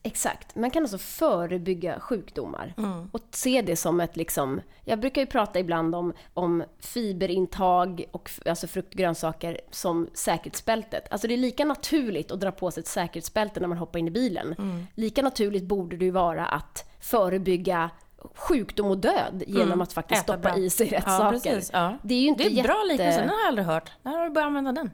Exakt. 0.03 0.55
Man 0.55 0.71
kan 0.71 0.83
alltså 0.83 0.97
förebygga 0.97 1.99
sjukdomar 1.99 2.73
Mm. 2.77 3.09
och 3.11 3.21
se 3.31 3.61
det 3.61 3.75
som 3.75 3.99
ett 3.99 4.17
liksom... 4.17 4.61
Jag 4.85 4.99
brukar 4.99 5.21
ju 5.21 5.27
prata 5.27 5.59
ibland 5.59 5.95
om, 5.95 6.13
om 6.33 6.63
fiberintag 6.79 8.05
och 8.11 8.31
alltså 8.45 8.67
frukt 8.67 8.93
och 8.93 8.97
grönsaker 8.97 9.61
som 9.71 10.09
säkerhetsbältet. 10.13 11.07
Alltså 11.11 11.27
det 11.27 11.33
är 11.33 11.37
lika 11.37 11.65
naturligt 11.65 12.31
att 12.31 12.39
dra 12.39 12.51
på 12.51 12.71
sig 12.71 12.81
ett 12.81 12.87
säkerhetsbälte 12.87 13.59
när 13.59 13.67
man 13.67 13.77
hoppar 13.77 13.99
in 13.99 14.07
i 14.07 14.11
bilen. 14.11 14.55
Mm. 14.57 14.87
Lika 14.95 15.21
naturligt 15.21 15.63
borde 15.63 15.97
det 15.97 16.05
ju 16.05 16.11
vara 16.11 16.45
att 16.45 16.89
förebygga 16.99 17.89
sjukdom 18.35 18.87
och 18.87 18.97
död 18.97 19.43
genom 19.47 19.81
att 19.81 19.93
faktiskt 19.93 20.29
Mm. 20.29 20.39
Äta 20.39 20.43
stoppa 20.49 20.55
bra. 20.55 20.65
i 20.65 20.69
sig 20.69 20.87
rätt 20.87 21.03
Ja, 21.07 21.17
saker. 21.17 21.31
precis. 21.51 21.69
Ja. 21.73 21.97
Det 22.03 22.13
är 22.13 22.19
ju 22.21 22.27
inte 22.27 22.43
Det 22.43 22.49
är 22.49 22.57
en 22.57 22.63
bra 22.63 22.75
jätte... 22.75 22.87
liknelse, 22.87 23.19
den 23.19 23.29
har 23.29 23.39
jag 23.39 23.47
aldrig 23.47 23.67
hört. 23.67 23.91
När 24.03 24.11
har 24.17 24.23
du 24.23 24.29
börjat 24.29 24.47
använda 24.47 24.71
den? 24.71 24.91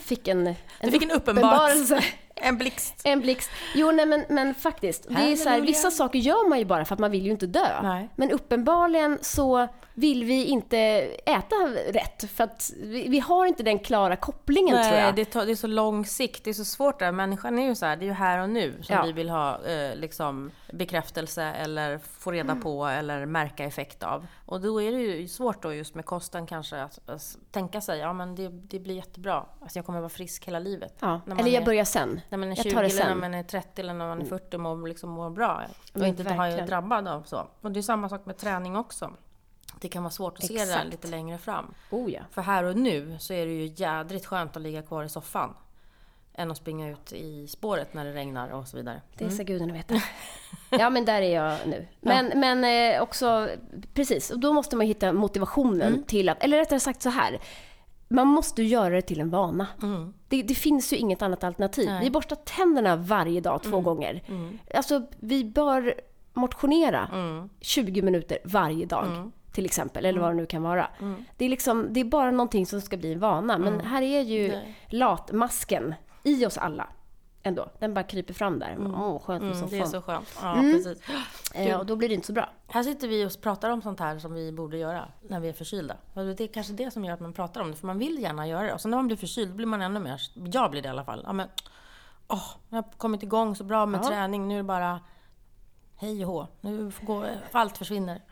Fick 0.00 0.28
en, 0.28 0.46
en, 0.46 0.54
Du 0.82 0.90
fick 0.90 1.02
en 1.02 1.10
uppenbarelse. 1.10 2.00
En 2.40 2.58
blixt. 2.58 3.00
En 3.04 3.20
blixt. 3.20 3.50
Jo, 3.74 3.90
nej, 3.90 4.06
men, 4.06 4.24
men 4.28 4.54
faktiskt. 4.54 5.06
Det 5.08 5.32
är 5.32 5.36
så 5.36 5.48
här, 5.48 5.60
vissa 5.60 5.90
saker 5.90 6.18
gör 6.18 6.48
man 6.48 6.58
ju 6.58 6.64
bara 6.64 6.84
för 6.84 6.94
att 6.94 6.98
man 6.98 7.10
vill 7.10 7.24
ju 7.26 7.30
inte 7.30 7.46
dö. 7.46 7.82
Nej. 7.82 8.08
Men 8.16 8.30
uppenbarligen 8.30 9.18
så 9.22 9.68
vill 9.98 10.24
vi 10.24 10.44
inte 10.44 10.78
äta 11.26 11.56
rätt. 11.88 12.30
För 12.30 12.44
att 12.44 12.70
vi, 12.76 13.08
vi 13.08 13.18
har 13.18 13.46
inte 13.46 13.62
den 13.62 13.78
klara 13.78 14.16
kopplingen 14.16 14.76
tror 14.82 14.90
Nej, 14.92 15.04
jag. 15.04 15.14
det, 15.16 15.24
tar, 15.24 15.46
det 15.46 15.52
är 15.52 15.56
så 15.56 15.66
lång 15.66 16.06
sikt, 16.06 16.44
det 16.44 16.50
är 16.50 16.54
så 16.54 16.64
svårt 16.64 16.98
där. 16.98 17.12
Människan 17.12 17.58
är 17.58 17.66
ju 17.66 17.74
så 17.74 17.86
här, 17.86 17.96
det 17.96 18.04
är 18.04 18.06
ju 18.06 18.12
här 18.12 18.38
och 18.38 18.50
nu 18.50 18.82
som 18.82 18.96
Ja. 18.96 19.02
vi 19.02 19.12
vill 19.12 19.28
ha 19.30 19.64
eh, 19.64 19.96
liksom, 19.96 20.50
bekräftelse 20.72 21.42
eller 21.42 21.98
få 21.98 22.30
reda 22.32 22.50
Mm. 22.52 22.62
på 22.62 22.86
eller 22.86 23.26
märka 23.26 23.64
effekt 23.64 24.02
av. 24.02 24.26
Och 24.46 24.60
då 24.60 24.82
är 24.82 24.92
det 24.92 24.98
ju 24.98 25.28
svårt 25.28 25.62
då 25.62 25.74
just 25.74 25.94
med 25.94 26.04
kosten 26.04 26.46
kanske 26.46 26.82
att, 26.82 27.08
att 27.08 27.36
tänka 27.50 27.80
sig, 27.80 27.98
ja 27.98 28.12
men 28.12 28.34
det, 28.34 28.48
det 28.48 28.78
blir 28.78 28.94
jättebra. 28.94 29.46
Alltså 29.62 29.78
jag 29.78 29.86
kommer 29.86 29.98
vara 30.00 30.08
frisk 30.08 30.44
hela 30.48 30.58
livet. 30.58 30.94
Ja. 31.00 31.20
Eller 31.26 31.50
jag 31.50 31.62
är- 31.62 31.64
börjar 31.64 31.84
sen. 31.84 32.20
När 32.28 32.38
man 32.38 32.48
är 32.52 32.56
Jag 32.56 32.62
20 32.64 32.70
tar 32.70 32.82
det 32.82 32.88
eller 32.88 33.04
när 33.08 33.14
man 33.14 33.34
är 33.34 33.42
30 33.42 33.80
eller 33.80 33.94
när 33.94 34.06
man 34.06 34.20
är 34.20 34.24
40 34.24 34.56
och 34.56 34.60
mår, 34.60 34.88
liksom 34.88 35.10
mår 35.10 35.30
bra. 35.30 35.62
Och 35.92 36.00
Men 36.00 36.08
inte 36.08 36.32
har 36.32 36.66
drabbad 36.66 37.08
av 37.08 37.22
så. 37.22 37.48
Och 37.60 37.70
det 37.72 37.80
är 37.80 37.82
samma 37.82 38.08
sak 38.08 38.26
med 38.26 38.36
träning 38.36 38.76
också. 38.76 39.10
Det 39.80 39.88
kan 39.88 40.02
vara 40.02 40.10
svårt 40.10 40.38
att 40.38 40.44
se 40.44 40.54
det 40.58 40.64
där 40.66 40.84
lite 40.84 41.08
längre 41.08 41.38
fram. 41.38 41.74
Oh 41.90 42.12
ja. 42.12 42.20
För 42.30 42.42
här 42.42 42.64
och 42.64 42.76
nu 42.76 43.16
så 43.20 43.32
är 43.32 43.46
det 43.46 43.52
ju 43.52 43.72
jädrigt 43.76 44.26
skönt 44.26 44.56
att 44.56 44.62
ligga 44.62 44.82
kvar 44.82 45.04
i 45.04 45.08
soffan. 45.08 45.54
Än 46.38 46.50
att 46.50 46.56
springa 46.56 46.88
ut 46.90 47.12
i 47.12 47.46
spåret 47.48 47.94
när 47.94 48.04
det 48.04 48.12
regnar 48.14 48.48
och 48.50 48.68
så 48.68 48.76
vidare. 48.76 49.02
Det 49.18 49.30
ska 49.30 49.42
gudarna 49.42 49.72
veta. 49.72 49.94
Ja, 50.70 50.90
men 50.90 51.04
där 51.04 51.22
är 51.22 51.34
jag 51.34 51.58
nu. 51.66 51.86
Men, 52.00 52.26
men 52.40 52.64
eh, 52.94 53.02
också, 53.02 53.48
precis, 53.94 54.30
och 54.30 54.38
då 54.38 54.52
måste 54.52 54.76
man 54.76 54.86
hitta 54.86 55.12
motivationen 55.12 55.92
Mm. 55.92 56.02
till 56.04 56.28
att, 56.28 56.42
eller 56.42 56.56
rättare 56.58 56.80
sagt 56.80 57.02
så 57.02 57.08
här. 57.10 57.38
Man 58.08 58.26
måste 58.26 58.62
göra 58.62 58.94
det 58.94 59.02
till 59.02 59.20
en 59.20 59.30
vana. 59.30 59.66
Det, 60.28 60.42
det 60.42 60.54
finns 60.54 60.92
ju 60.92 60.96
inget 60.96 61.22
annat 61.22 61.44
alternativ. 61.44 61.82
Mm. 61.84 61.92
Nej. 61.94 62.00
Mm. 62.00 62.04
Vi 62.04 62.10
borstar 62.10 62.36
tänderna 62.36 62.96
varje 62.96 63.40
dag, 63.40 63.62
två 63.62 63.80
gånger. 63.80 64.22
Alltså, 64.74 65.02
vi 65.20 65.44
bör 65.44 65.94
motionera 66.32 67.08
Mm. 67.12 67.48
20 67.60 68.02
minuter 68.02 68.38
varje 68.44 68.86
dag. 68.86 69.30
Till 69.56 69.64
exempel, 69.64 70.04
eller 70.06 70.20
vad 70.20 70.30
det 70.30 70.34
nu 70.34 70.46
kan 70.46 70.62
vara. 70.62 70.88
Mm. 71.00 71.24
Det, 71.36 71.44
är 71.44 71.48
liksom, 71.48 71.86
det 71.90 72.00
är 72.00 72.04
bara 72.04 72.30
någonting 72.30 72.66
som 72.66 72.80
ska 72.80 72.96
bli 72.96 73.12
en 73.12 73.18
vana. 73.18 73.58
Men 73.58 73.80
här 73.80 74.02
är 74.02 74.20
ju 74.22 74.48
Nej. 74.48 74.78
latmasken 74.88 75.94
i 76.22 76.46
oss 76.46 76.58
alla. 76.58 76.88
Ändå. 77.42 77.70
Den 77.78 77.94
bara 77.94 78.02
kryper 78.02 78.34
fram 78.34 78.58
där. 78.58 78.76
Åh, 78.80 79.18
skönt 79.22 79.42
med 79.42 79.52
Mm, 79.56 79.68
det 79.70 79.78
är 79.78 79.84
så 79.84 80.02
skönt. 80.02 80.38
Ja, 80.42 80.52
Mm. 80.54 80.72
precis. 80.72 81.02
Eh, 81.54 81.78
och 81.78 81.86
då 81.86 81.96
blir 81.96 82.08
det 82.08 82.14
inte 82.14 82.26
så 82.26 82.32
bra. 82.32 82.48
Här 82.68 82.82
sitter 82.82 83.08
vi 83.08 83.26
och 83.26 83.30
pratar 83.40 83.70
om 83.70 83.82
sånt 83.82 84.00
här 84.00 84.18
som 84.18 84.34
vi 84.34 84.52
borde 84.52 84.78
göra 84.78 85.08
när 85.28 85.40
vi 85.40 85.48
är 85.48 85.52
förkylda. 85.52 85.96
Det 86.14 86.40
är 86.40 86.46
kanske 86.46 86.72
det 86.72 86.90
som 86.90 87.04
gör 87.04 87.14
att 87.14 87.20
man 87.20 87.32
pratar 87.32 87.60
om 87.60 87.70
det, 87.70 87.76
för 87.76 87.86
man 87.86 87.98
vill 87.98 88.18
gärna 88.22 88.46
göra 88.48 88.62
det. 88.66 88.72
Och 88.74 88.80
sen 88.80 88.90
när 88.90 88.98
man 88.98 89.06
blir 89.06 89.16
förkyld 89.16 89.54
blir 89.54 89.66
man 89.66 89.82
ännu 89.82 90.00
mer, 90.00 90.20
jag 90.52 90.70
blir 90.70 90.82
det 90.82 90.86
i 90.86 90.90
alla 90.90 91.04
fall. 91.04 91.22
Ja, 91.26 91.32
men, 91.32 91.48
åh, 92.28 92.44
jag 92.68 92.76
har 92.76 92.90
kommit 92.96 93.22
igång 93.22 93.56
så 93.56 93.64
bra 93.64 93.86
med 93.86 94.00
Ja. 94.04 94.08
träning, 94.08 94.48
nu 94.48 94.54
är 94.54 94.58
det 94.58 94.62
bara 94.64 95.00
hej 95.98 96.24
och 96.26 96.32
hå. 96.32 96.46
Nu 96.60 96.92
går, 97.00 97.26
allt 97.52 97.78
försvinner. 97.78 98.22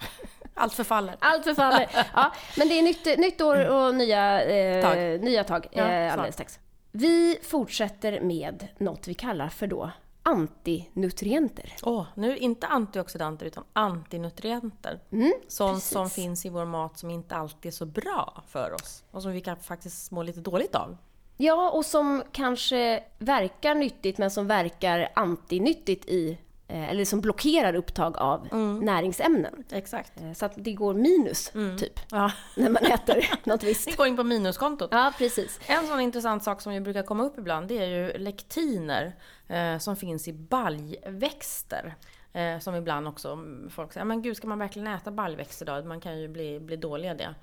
Allt 0.55 0.73
förfaller. 0.73 1.17
Allt 1.19 1.45
förfaller. 1.45 1.89
ja, 2.15 2.33
men 2.57 2.69
det 2.69 2.79
är 2.79 2.83
nytt, 2.83 3.19
nytt 3.19 3.41
år 3.41 3.69
och 3.69 3.95
nya 3.95 4.45
eh, 4.45 4.83
Tag. 4.83 5.21
Nya 5.21 5.45
tag 5.45 5.67
Ja, 5.71 5.83
eh, 5.83 6.13
alldeles 6.13 6.35
strax. 6.35 6.59
Vi 6.93 7.39
fortsätter 7.43 8.21
med 8.21 8.69
något 8.79 9.09
vi 9.09 9.15
kallar 9.15 9.49
för 9.49 9.67
då 9.67 9.91
antinutrienter. 10.25 11.77
Åh, 11.83 12.07
nu 12.15 12.37
inte 12.37 12.67
antioxidanter 12.67 13.47
utan 13.47 13.65
antinutrienter. 13.73 15.01
Mm, 15.13 15.33
Sånt 15.49 15.77
precis. 15.77 15.93
som 15.93 16.11
finns 16.11 16.47
i 16.47 16.49
vår 16.49 16.65
mat 16.65 16.99
som 16.99 17.11
inte 17.11 17.37
alltid 17.37 17.69
är 17.69 17.73
så 17.73 17.87
bra 17.87 18.43
för 18.49 18.75
oss. 18.75 19.05
Och 19.11 19.23
som 19.23 19.33
vi 19.33 19.41
kan 19.41 19.57
faktiskt 19.57 20.11
må 20.11 20.23
lite 20.23 20.41
dåligt 20.41 20.75
av. 20.75 20.97
Ja, 21.37 21.71
och 21.71 21.87
som 21.87 22.23
kanske 22.33 23.05
verkar 23.19 23.75
nyttigt 23.75 24.19
men 24.19 24.31
som 24.31 24.47
verkar 24.47 25.09
antinyttigt 25.15 26.09
i, 26.09 26.39
eller 26.69 27.05
som 27.05 27.21
blockerar 27.21 27.75
upptag 27.75 28.17
av 28.19 28.49
näringsämnen. 28.83 29.65
Exakt. 29.73 30.21
Eh, 30.21 30.33
Så 30.33 30.47
att 30.47 30.53
det 30.57 30.73
går 30.73 30.95
minus, 30.95 31.53
typ, 31.79 32.01
Ja. 32.11 32.33
när 32.57 32.71
man 32.71 32.83
äter 32.85 33.25
något 33.49 33.63
visst. 33.63 33.89
Vi 33.89 33.93
går 33.93 34.07
in 34.07 34.17
på 34.17 34.25
minuskontot. 34.25 34.89
Ja, 34.93 35.13
precis. 35.19 35.61
En 35.67 35.87
sån 35.87 36.01
intressant 36.01 36.45
sak 36.45 36.61
som 36.61 36.75
ju 36.75 36.81
brukar 36.81 37.03
komma 37.03 37.25
upp 37.25 37.39
ibland, 37.39 37.69
det 37.69 37.79
är 37.79 37.87
ju 37.87 38.19
lektiner 38.19 39.17
eh, 39.49 39.79
som 39.79 39.97
finns 39.97 40.29
i 40.29 40.33
baljväxter. 40.33 41.95
Eh, 42.33 42.59
som 42.59 42.75
ibland 42.75 43.09
också 43.09 43.33
mm, 43.33 43.71
folk 43.71 43.93
säger, 43.93 44.05
men 44.05 44.23
gud 44.23 44.37
ska 44.37 44.47
man 44.47 44.59
verkligen 44.59 44.89
äta 44.89 45.11
baljväxter 45.11 45.67
då? 45.67 45.89
Man 45.89 46.01
kan 46.01 46.21
ju 46.21 46.29
bli, 46.29 46.61
bli 46.61 46.77
dålig 46.77 47.11
av 47.11 47.17
det. 47.17 47.35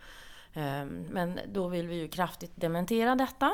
Eh, 0.53 0.85
men 1.09 1.39
då 1.47 1.67
vill 1.67 1.87
vi 1.87 1.95
ju 1.95 2.07
kraftigt 2.07 2.51
dementera 2.55 3.15
detta. 3.15 3.51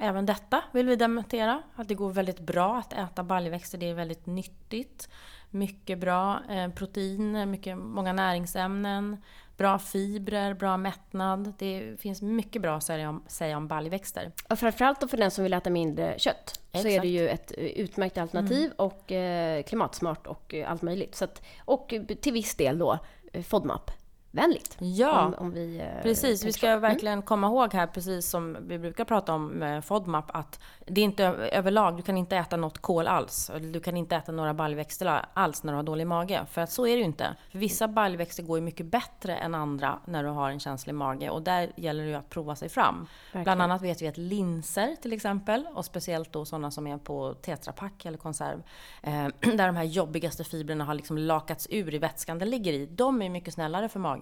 Även 0.00 0.26
detta 0.26 0.64
vill 0.72 0.86
vi 0.86 0.96
dementera. 0.96 1.62
Att 1.74 1.88
det 1.88 1.94
går 1.94 2.10
väldigt 2.10 2.40
bra 2.40 2.76
att 2.76 2.92
äta 2.92 3.22
baljväxter, 3.22 3.78
det 3.78 3.90
är 3.90 3.94
väldigt 3.94 4.26
nyttigt. 4.26 5.08
Mycket 5.50 5.98
bra 5.98 6.42
eh, 6.50 6.70
protein, 6.70 7.50
mycket, 7.50 7.78
många 7.78 8.12
näringsämnen, 8.12 9.16
bra 9.56 9.78
fibrer, 9.78 10.54
bra 10.54 10.76
mättnad. 10.76 11.52
Det 11.58 12.00
finns 12.00 12.22
mycket 12.22 12.62
bra 12.62 12.76
att 12.76 12.82
säga 12.82 13.08
om, 13.08 13.24
säga 13.26 13.56
om 13.56 13.68
baljväxter. 13.68 14.32
Och 14.50 14.58
framförallt 14.58 15.10
för 15.10 15.16
den 15.16 15.30
som 15.30 15.44
vill 15.44 15.54
äta 15.54 15.70
mindre 15.70 16.14
kött 16.18 16.60
så 16.72 16.78
är 16.78 16.86
Exakt. 16.86 17.02
det 17.02 17.08
ju 17.08 17.28
ett 17.28 17.52
eh, 17.58 17.64
utmärkt 17.64 18.18
alternativ 18.18 18.72
och 18.76 19.12
eh, 19.12 19.62
klimatsmart 19.62 20.26
och 20.26 20.54
allt 20.66 20.82
möjligt. 20.82 21.14
Så 21.14 21.24
att, 21.24 21.42
och 21.64 21.94
till 22.20 22.32
viss 22.32 22.54
del 22.54 22.78
då 22.78 22.98
FODMAP. 23.42 23.90
Vänligt. 24.30 24.76
Ja, 24.78 25.26
om, 25.26 25.34
om 25.34 25.50
vi, 25.50 25.80
eh, 25.80 26.02
precis. 26.02 26.44
Vi 26.44 26.52
ska 26.52 26.74
så. 26.74 26.78
verkligen 26.78 27.22
komma 27.22 27.46
ihåg 27.46 27.74
här, 27.74 27.86
precis 27.86 28.30
som 28.30 28.56
vi 28.60 28.78
brukar 28.78 29.04
prata 29.04 29.32
om 29.32 29.46
med 29.46 29.84
FODMAP, 29.84 30.30
att 30.36 30.60
det 30.86 31.00
är 31.00 31.04
inte 31.04 31.24
överlag, 31.24 31.96
du 31.96 32.02
kan 32.02 32.16
inte 32.16 32.36
äta 32.36 32.56
något 32.56 32.78
kål 32.78 33.06
alls. 33.06 33.50
Du 33.60 33.80
kan 33.80 33.96
inte 33.96 34.16
äta 34.16 34.32
några 34.32 34.54
baljväxter 34.54 35.24
alls 35.34 35.62
när 35.62 35.72
du 35.72 35.76
har 35.76 35.82
dålig 35.82 36.06
mage. 36.06 36.46
För 36.50 36.60
att 36.60 36.70
så 36.70 36.86
är 36.86 36.90
det 36.90 36.98
ju 36.98 37.04
inte. 37.04 37.36
För 37.50 37.58
vissa 37.58 37.88
baljväxter 37.88 38.42
går 38.42 38.58
ju 38.58 38.64
mycket 38.64 38.86
bättre 38.86 39.36
än 39.36 39.54
andra 39.54 39.98
när 40.04 40.24
du 40.24 40.28
har 40.28 40.50
en 40.50 40.60
känslig 40.60 40.94
mage. 40.94 41.30
Och 41.30 41.42
där 41.42 41.72
gäller 41.76 42.04
det 42.04 42.08
ju 42.08 42.14
att 42.14 42.30
prova 42.30 42.56
sig 42.56 42.68
fram. 42.68 43.06
Verkligen. 43.26 43.44
Bland 43.44 43.62
annat 43.62 43.82
vet 43.82 44.02
vi 44.02 44.08
att 44.08 44.16
linser 44.16 44.96
till 45.02 45.12
exempel, 45.12 45.66
och 45.74 45.84
speciellt 45.84 46.32
då 46.32 46.44
sådana 46.44 46.70
som 46.70 46.86
är 46.86 46.98
på 46.98 47.34
tetrapack 47.34 48.04
eller 48.04 48.18
konserv, 48.18 48.62
eh, 49.02 49.26
där 49.56 49.66
de 49.66 49.76
här 49.76 49.84
jobbigaste 49.84 50.44
fibrerna 50.44 50.84
har 50.84 50.94
liksom 50.94 51.18
lakats 51.18 51.66
ur 51.70 51.94
i 51.94 51.98
vätskan 51.98 52.38
den 52.38 52.50
ligger 52.50 52.72
i, 52.72 52.86
de 52.86 53.22
är 53.22 53.28
mycket 53.28 53.54
snällare 53.54 53.88
för 53.88 54.00
magen 54.00 54.17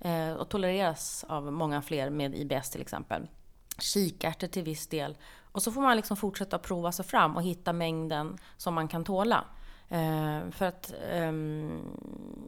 eh, 0.00 0.32
och 0.32 0.48
tolereras 0.48 1.24
av 1.28 1.52
många 1.52 1.82
fler 1.82 2.10
med 2.10 2.34
IBS 2.34 2.70
till 2.70 2.80
exempel. 2.80 3.28
Kikärtor 3.78 4.46
till 4.46 4.62
viss 4.62 4.86
del. 4.86 5.16
Och 5.52 5.62
så 5.62 5.72
får 5.72 5.80
man 5.80 5.96
liksom 5.96 6.16
fortsätta 6.16 6.58
prova 6.58 6.92
sig 6.92 7.04
fram 7.04 7.36
och 7.36 7.42
hitta 7.42 7.72
mängden 7.72 8.38
som 8.56 8.74
man 8.74 8.88
kan 8.88 9.04
tåla. 9.04 9.44
Eh, 9.88 10.50
för 10.50 10.64
att 10.64 10.94
ehm, 11.10 11.80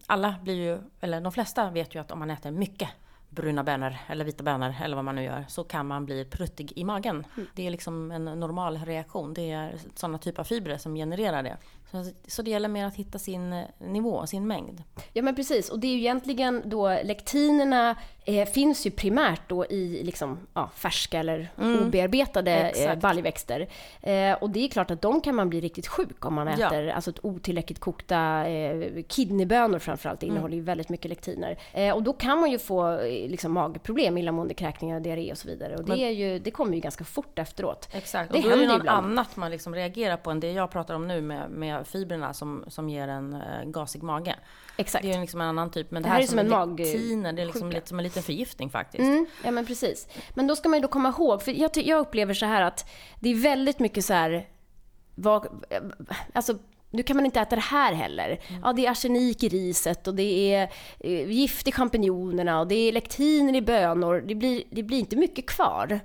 alla 0.06 0.34
blir 0.42 0.54
ju, 0.54 0.78
eller 1.00 1.20
de 1.20 1.32
flesta 1.32 1.70
vet 1.70 1.94
ju 1.94 2.00
att 2.00 2.10
om 2.10 2.18
man 2.18 2.30
äter 2.30 2.50
mycket 2.50 2.90
bruna 3.28 3.64
bönor 3.64 3.96
eller 4.06 4.24
vita 4.24 4.44
bönor 4.44 4.74
eller 4.82 4.96
vad 4.96 5.04
man 5.04 5.14
nu 5.14 5.22
gör 5.22 5.44
så 5.48 5.64
kan 5.64 5.86
man 5.86 6.06
bli 6.06 6.24
pruttig 6.24 6.72
i 6.76 6.84
magen. 6.84 7.26
Det 7.54 7.66
är 7.66 7.70
liksom 7.70 8.10
en 8.10 8.24
normal 8.24 8.78
reaktion. 8.78 9.34
Det 9.34 9.50
är 9.50 9.78
sådana 9.94 10.18
typer 10.18 10.40
av 10.40 10.44
fibrer 10.44 10.78
som 10.78 10.94
genererar 10.94 11.42
det. 11.42 11.56
Så, 11.90 12.04
så 12.26 12.42
det 12.42 12.50
gäller 12.50 12.68
mer 12.68 12.86
att 12.86 12.94
hitta 12.94 13.18
sin 13.18 13.52
eh, 13.52 13.64
nivå, 13.78 14.26
sin 14.26 14.46
mängd. 14.46 14.82
Ja 15.12 15.22
men 15.22 15.34
precis, 15.34 15.68
och 15.70 15.78
det 15.78 15.86
är 15.86 15.92
ju 15.92 15.98
egentligen 15.98 16.62
då 16.64 16.88
lektinerna 17.04 17.96
eh, 18.24 18.48
finns 18.48 18.86
ju 18.86 18.90
primärt 18.90 19.48
då 19.48 19.66
i 19.66 20.02
liksom, 20.04 20.38
ja, 20.54 20.70
färska 20.74 21.18
eller 21.18 21.48
obearbetade 21.82 22.70
eh, 22.70 22.98
baljväxter. 22.98 23.68
Eh, 24.02 24.32
och 24.32 24.50
det 24.50 24.64
är 24.64 24.68
klart 24.68 24.90
att 24.90 25.02
de 25.02 25.20
kan 25.20 25.34
man 25.34 25.48
bli 25.48 25.60
riktigt 25.60 25.86
sjuk 25.86 26.24
om 26.24 26.34
man 26.34 26.48
Ja. 26.58 26.66
äter 26.66 26.88
alltså 26.88 27.10
ett 27.10 27.24
otillräckligt 27.24 27.80
kokta 27.80 28.46
eh, 28.48 29.02
kidneybönor 29.08 29.78
framförallt, 29.78 30.20
det 30.20 30.26
innehåller 30.26 30.54
ju 30.56 30.62
väldigt 30.62 30.88
mycket 30.88 31.08
lektiner. 31.08 31.58
Eh, 31.72 31.94
och 31.94 32.02
då 32.02 32.12
kan 32.12 32.40
man 32.40 32.50
ju 32.50 32.58
få 32.58 32.92
eh, 32.92 33.28
liksom, 33.30 33.52
magproblem, 33.52 34.18
illamående, 34.18 34.54
kräkningar, 34.54 35.00
diarré 35.00 35.32
och 35.32 35.38
så 35.38 35.48
vidare. 35.48 35.76
Och 35.76 35.84
det, 35.84 35.98
är 36.04 36.10
ju, 36.10 36.38
det 36.38 36.50
kommer 36.50 36.74
ju 36.74 36.80
ganska 36.80 37.04
fort 37.04 37.38
efteråt. 37.38 37.88
Exakt, 37.92 38.32
Det 38.32 38.38
och 38.38 38.44
då 38.44 38.50
är 38.50 38.56
det 38.56 38.66
något 38.66 38.80
ibland. 38.80 39.06
annat 39.06 39.36
man 39.36 39.50
liksom 39.50 39.74
reagerar 39.74 40.16
på 40.16 40.30
än 40.30 40.40
det 40.40 40.52
jag 40.52 40.70
pratar 40.70 40.94
om 40.94 41.08
nu 41.08 41.20
med, 41.20 41.50
med 41.50 41.77
fibrerna 41.84 42.34
som, 42.34 42.64
som 42.68 42.88
ger 42.88 43.08
en 43.08 43.32
eh, 43.32 43.64
gasig 43.64 44.02
mage. 44.02 44.34
Exakt. 44.76 45.04
Det 45.04 45.12
är 45.12 45.20
liksom 45.20 45.40
en 45.40 45.48
annan 45.48 45.70
typ. 45.70 45.90
Men 45.90 46.02
det, 46.02 46.08
Det 46.08 46.12
här 46.12 46.22
är 46.22 46.26
som 46.26 46.38
en 46.38 46.48
mag- 46.50 46.78
lektiner, 46.78 47.32
det 47.32 47.42
är 47.42 47.46
liksom 47.46 47.70
lite 47.70 47.88
som 47.88 47.98
en 47.98 48.04
liten 48.04 48.22
förgiftning 48.22 48.70
faktiskt. 48.70 49.00
Mm, 49.02 49.26
ja 49.44 49.50
men 49.50 49.66
precis. 49.66 50.08
Men 50.34 50.46
då 50.46 50.56
ska 50.56 50.68
man 50.68 50.76
ju 50.78 50.82
då 50.82 50.88
komma 50.88 51.08
ihåg, 51.08 51.42
för 51.42 51.52
jag, 51.52 51.70
jag 51.76 52.00
upplever 52.00 52.34
så 52.34 52.46
här 52.46 52.62
att 52.62 52.90
det 53.20 53.28
är 53.30 53.34
väldigt 53.34 53.78
mycket 53.78 54.04
så 54.04 54.12
här, 54.14 54.48
vad, 55.14 55.64
alltså 56.32 56.58
nu 56.90 57.02
kan 57.02 57.16
man 57.16 57.24
inte 57.26 57.40
äta 57.40 57.56
det 57.56 57.62
här 57.62 57.92
heller. 57.92 58.40
Ja, 58.62 58.72
det 58.72 58.86
är 58.86 58.90
arsenik 58.90 59.42
i 59.42 59.48
riset 59.48 60.08
och 60.08 60.14
det 60.14 60.54
är 60.54 60.70
eh, 61.00 61.30
gift 61.30 61.68
i 61.68 61.72
champinjonerna 61.72 62.60
och 62.60 62.68
det 62.68 62.74
är 62.74 62.92
lektiner 62.92 63.54
i 63.54 63.62
bönor. 63.62 64.24
Det 64.26 64.34
blir, 64.34 64.62
det 64.70 64.82
blir 64.82 64.98
inte 64.98 65.16
mycket 65.16 65.46
kvar, 65.46 66.00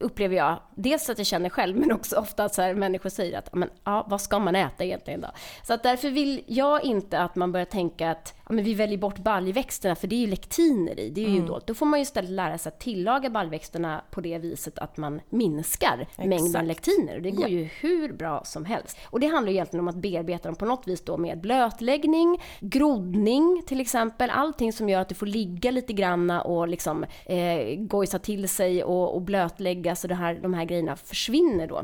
upplever 0.00 0.36
jag. 0.36 0.60
Dels 0.74 1.10
att 1.10 1.18
jag 1.18 1.26
känner 1.26 1.48
själv, 1.48 1.76
men 1.76 1.92
också 1.92 2.16
ofta 2.16 2.44
att 2.44 2.54
så 2.54 2.62
här, 2.62 2.74
människor 2.74 3.10
säger 3.10 3.38
att 3.38 3.54
men, 3.54 3.70
ja, 3.84 4.06
vad 4.08 4.20
ska 4.20 4.38
man 4.38 4.56
äta 4.56 4.84
egentligen 4.84 5.20
då? 5.20 5.28
Så 5.62 5.74
att 5.74 5.82
därför 5.82 6.10
vill 6.10 6.44
jag 6.46 6.84
inte 6.84 7.20
att 7.20 7.36
man 7.36 7.52
börjar 7.52 7.66
tänka 7.66 8.10
att 8.10 8.34
men 8.52 8.64
vi 8.64 8.74
väljer 8.74 8.98
bort 8.98 9.18
baljväxterna, 9.18 9.94
för 9.94 10.06
det 10.08 10.14
är 10.16 10.20
ju 10.20 10.26
lektiner 10.26 11.00
i. 11.00 11.10
Det 11.10 11.24
är 11.24 11.28
ju 11.28 11.36
Mm. 11.36 11.46
då, 11.46 11.60
då 11.66 11.74
får 11.74 11.86
man 11.86 11.98
ju 11.98 12.02
istället 12.02 12.30
lära 12.30 12.58
sig 12.58 12.70
att 12.70 12.80
tillaga 12.80 13.30
baljväxterna 13.30 14.04
på 14.10 14.20
det 14.20 14.38
viset 14.38 14.78
att 14.78 14.96
man 14.96 15.20
minskar 15.30 16.06
mängden 16.18 16.66
lektiner. 16.66 17.20
Det 17.20 17.30
går 17.30 17.42
Ja. 17.44 17.48
ju 17.48 17.64
hur 17.64 18.12
bra 18.12 18.42
som 18.44 18.64
helst. 18.64 18.98
Och 19.10 19.20
det 19.20 19.26
handlar 19.26 19.50
ju 19.52 19.56
egentligen 19.56 19.80
om 19.80 19.88
att 19.88 19.96
bearbeta 19.96 20.48
dem 20.48 20.56
på 20.56 20.64
något 20.64 20.86
vis 20.88 21.00
då 21.04 21.16
med 21.16 21.40
blötläggning, 21.40 22.40
groddning 22.60 23.62
till 23.66 23.80
exempel. 23.80 24.30
Allting 24.30 24.72
som 24.72 24.88
gör 24.88 25.00
att 25.00 25.08
det 25.08 25.14
får 25.14 25.26
ligga 25.26 25.70
lite 25.70 25.92
granna 25.92 26.42
och 26.42 26.68
liksom 26.68 27.04
eh, 27.26 27.76
gojsa 27.78 28.18
till 28.18 28.48
sig 28.48 28.84
och, 28.84 29.14
och 29.14 29.22
blötlägga 29.22 29.96
så 29.96 30.08
det 30.08 30.14
här, 30.14 30.38
de 30.42 30.54
här 30.54 30.64
grejerna 30.64 30.96
försvinner 30.96 31.66
då 31.66 31.82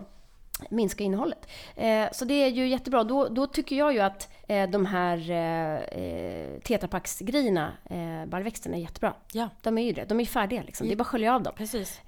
minska 0.71 1.05
innehållet. 1.05 1.49
Eh, 1.77 2.07
så 2.13 2.25
det 2.25 2.35
är 2.35 2.49
ju 2.49 2.69
jättebra. 2.69 3.05
Då, 3.05 3.29
då 3.29 3.47
tycker 3.47 3.77
jag 3.77 3.93
ju 3.93 4.01
att 4.01 4.29
eh, 4.49 4.71
de 4.71 4.87
här 4.87 5.31
eh, 5.31 6.03
eh, 6.03 6.61
tetrapacksgrejerna, 6.61 7.73
eh, 7.91 8.27
baljväxterna, 8.29 8.77
är 8.77 8.81
jättebra. 8.81 9.15
Ja, 9.33 9.49
De 9.63 9.79
är 9.79 9.83
ju 9.83 9.93
det. 9.93 10.05
De 10.05 10.21
är 10.21 10.25
ju 10.25 10.31
färdiga 10.31 10.63
liksom. 10.63 10.87
Det 10.87 10.95
är 10.95 10.97
bara 10.97 11.01
att 11.03 11.07
skölja 11.07 11.35
av 11.35 11.43
dem. 11.43 11.53
precis. 11.57 12.01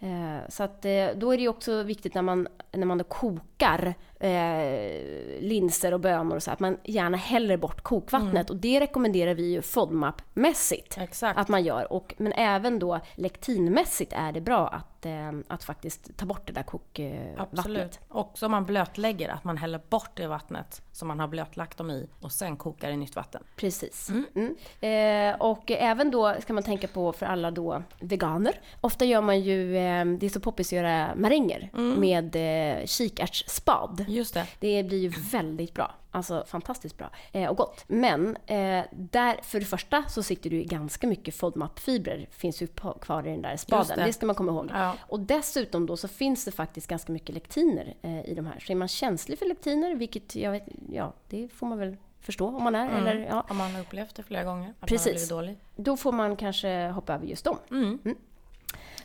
Så 0.48 0.62
att, 0.62 0.82
då 1.14 1.32
är 1.32 1.36
det 1.36 1.42
ju 1.42 1.48
också 1.48 1.82
viktigt 1.82 2.14
när 2.14 2.22
man, 2.22 2.48
när 2.72 2.86
man 2.86 2.98
då 2.98 3.04
kokar 3.04 3.94
eh, 4.20 5.40
linser 5.40 5.94
och 5.94 6.00
bönor 6.00 6.36
och 6.36 6.42
så, 6.42 6.50
att 6.50 6.60
man 6.60 6.78
gärna 6.84 7.16
häller 7.16 7.56
bort 7.56 7.80
kokvattnet. 7.80 8.50
Och 8.50 8.56
det 8.56 8.80
rekommenderar 8.80 9.34
vi 9.34 9.52
ju 9.52 9.60
FODMAP-mässigt 9.60 10.98
Exakt. 10.98 11.38
att 11.38 11.48
man 11.48 11.64
gör. 11.64 11.92
Och, 11.92 12.14
men 12.18 12.32
även 12.32 12.78
då 12.78 13.00
lektinmässigt 13.14 14.12
är 14.12 14.32
det 14.32 14.40
bra 14.40 14.68
att, 14.68 15.06
eh, 15.06 15.32
att 15.48 15.64
faktiskt 15.64 16.16
ta 16.16 16.26
bort 16.26 16.46
det 16.46 16.52
där 16.52 16.62
kokvattnet. 16.62 17.58
Absolut. 17.58 18.00
Också 18.08 18.46
om 18.46 18.52
man 18.52 18.64
blötlägger, 18.64 19.28
att 19.28 19.44
man 19.44 19.56
häller 19.56 19.80
bort 19.88 20.10
det 20.14 20.26
vattnet 20.26 20.82
som 20.92 21.08
man 21.08 21.20
har 21.20 21.28
blötlagt 21.28 21.78
dem 21.78 21.90
i 21.90 22.08
och 22.20 22.32
sen 22.32 22.56
kokar 22.56 22.90
i 22.90 22.96
nytt 22.96 23.16
vatten. 23.16 23.42
Precis. 23.56 24.10
Mm. 24.34 24.56
Eh, 24.80 25.40
och 25.40 25.70
även 25.70 26.10
då 26.10 26.34
ska 26.40 26.52
man 26.52 26.62
tänka 26.62 26.88
på 26.88 27.12
för 27.12 27.26
alla 27.26 27.50
då 27.50 27.82
veganer. 28.00 28.60
Ofta 28.80 29.04
gör 29.04 29.20
man 29.20 29.40
ju, 29.40 29.76
eh, 29.76 30.04
det 30.04 30.26
är 30.26 30.30
så 30.30 30.40
poppis 30.40 30.68
att 30.68 30.72
göra 30.72 31.14
maränger 31.16 31.70
med 31.98 32.36
eh, 32.36 32.86
kikärtsspad. 32.86 34.04
Just 34.10 34.34
det. 34.34 34.46
Det 34.60 34.82
blir 34.82 34.98
ju 34.98 35.08
väldigt 35.08 35.74
bra. 35.74 35.94
Alltså 36.10 36.44
fantastiskt 36.46 36.98
bra 36.98 37.10
eh, 37.32 37.50
och 37.50 37.56
gott. 37.56 37.84
Men 37.86 38.36
eh, 38.46 38.84
där, 38.90 39.42
för 39.42 39.60
det 39.60 39.66
första 39.66 40.04
så 40.08 40.22
sitter 40.22 40.50
du 40.50 40.62
ganska 40.62 41.06
mycket 41.06 41.34
FODMAP-fibrer. 41.34 42.26
Finns 42.30 42.62
ju 42.62 42.66
kvar 43.00 43.26
i 43.26 43.30
den 43.30 43.42
där 43.42 43.56
spaden. 43.56 43.98
Det. 43.98 44.04
Det. 44.04 44.12
ska 44.12 44.26
man 44.26 44.34
komma 44.34 44.52
ihåg. 44.52 44.70
Ja. 44.72 44.94
Och 45.00 45.20
dessutom 45.20 45.86
då 45.86 45.96
så 45.96 46.08
finns 46.08 46.44
det 46.44 46.52
faktiskt 46.52 46.86
ganska 46.86 47.12
mycket 47.12 47.34
lektiner 47.34 47.94
eh, 48.02 48.30
i 48.30 48.34
de 48.34 48.46
här. 48.46 48.58
Så 48.60 48.72
är 48.72 48.76
man 48.76 48.88
känslig 48.88 49.38
för 49.38 49.46
lektiner, 49.46 49.94
vilket 49.94 50.36
jag 50.36 50.50
vet, 50.50 50.68
ja, 50.92 51.12
det 51.28 51.48
får 51.48 51.66
man 51.66 51.78
väl 51.78 51.96
förstå 52.20 52.46
om 52.46 52.62
man 52.62 52.74
är. 52.74 52.88
Mm. 52.88 53.06
Eller, 53.06 53.26
ja, 53.26 53.44
Om 53.48 53.56
man 53.56 53.74
har 53.74 53.80
upplevt 53.80 54.14
det 54.14 54.22
flera 54.22 54.44
gånger, 54.44 54.74
att 54.80 54.88
Precis. 54.88 55.30
man 55.30 55.38
har 55.38 55.44
blivit 55.44 55.58
dålig. 55.58 55.84
då 55.84 55.96
får 55.96 56.12
man 56.12 56.36
kanske 56.36 56.88
hoppa 56.88 57.14
över 57.14 57.26
just 57.26 57.44
dem. 57.44 57.56
Mm. 57.70 57.98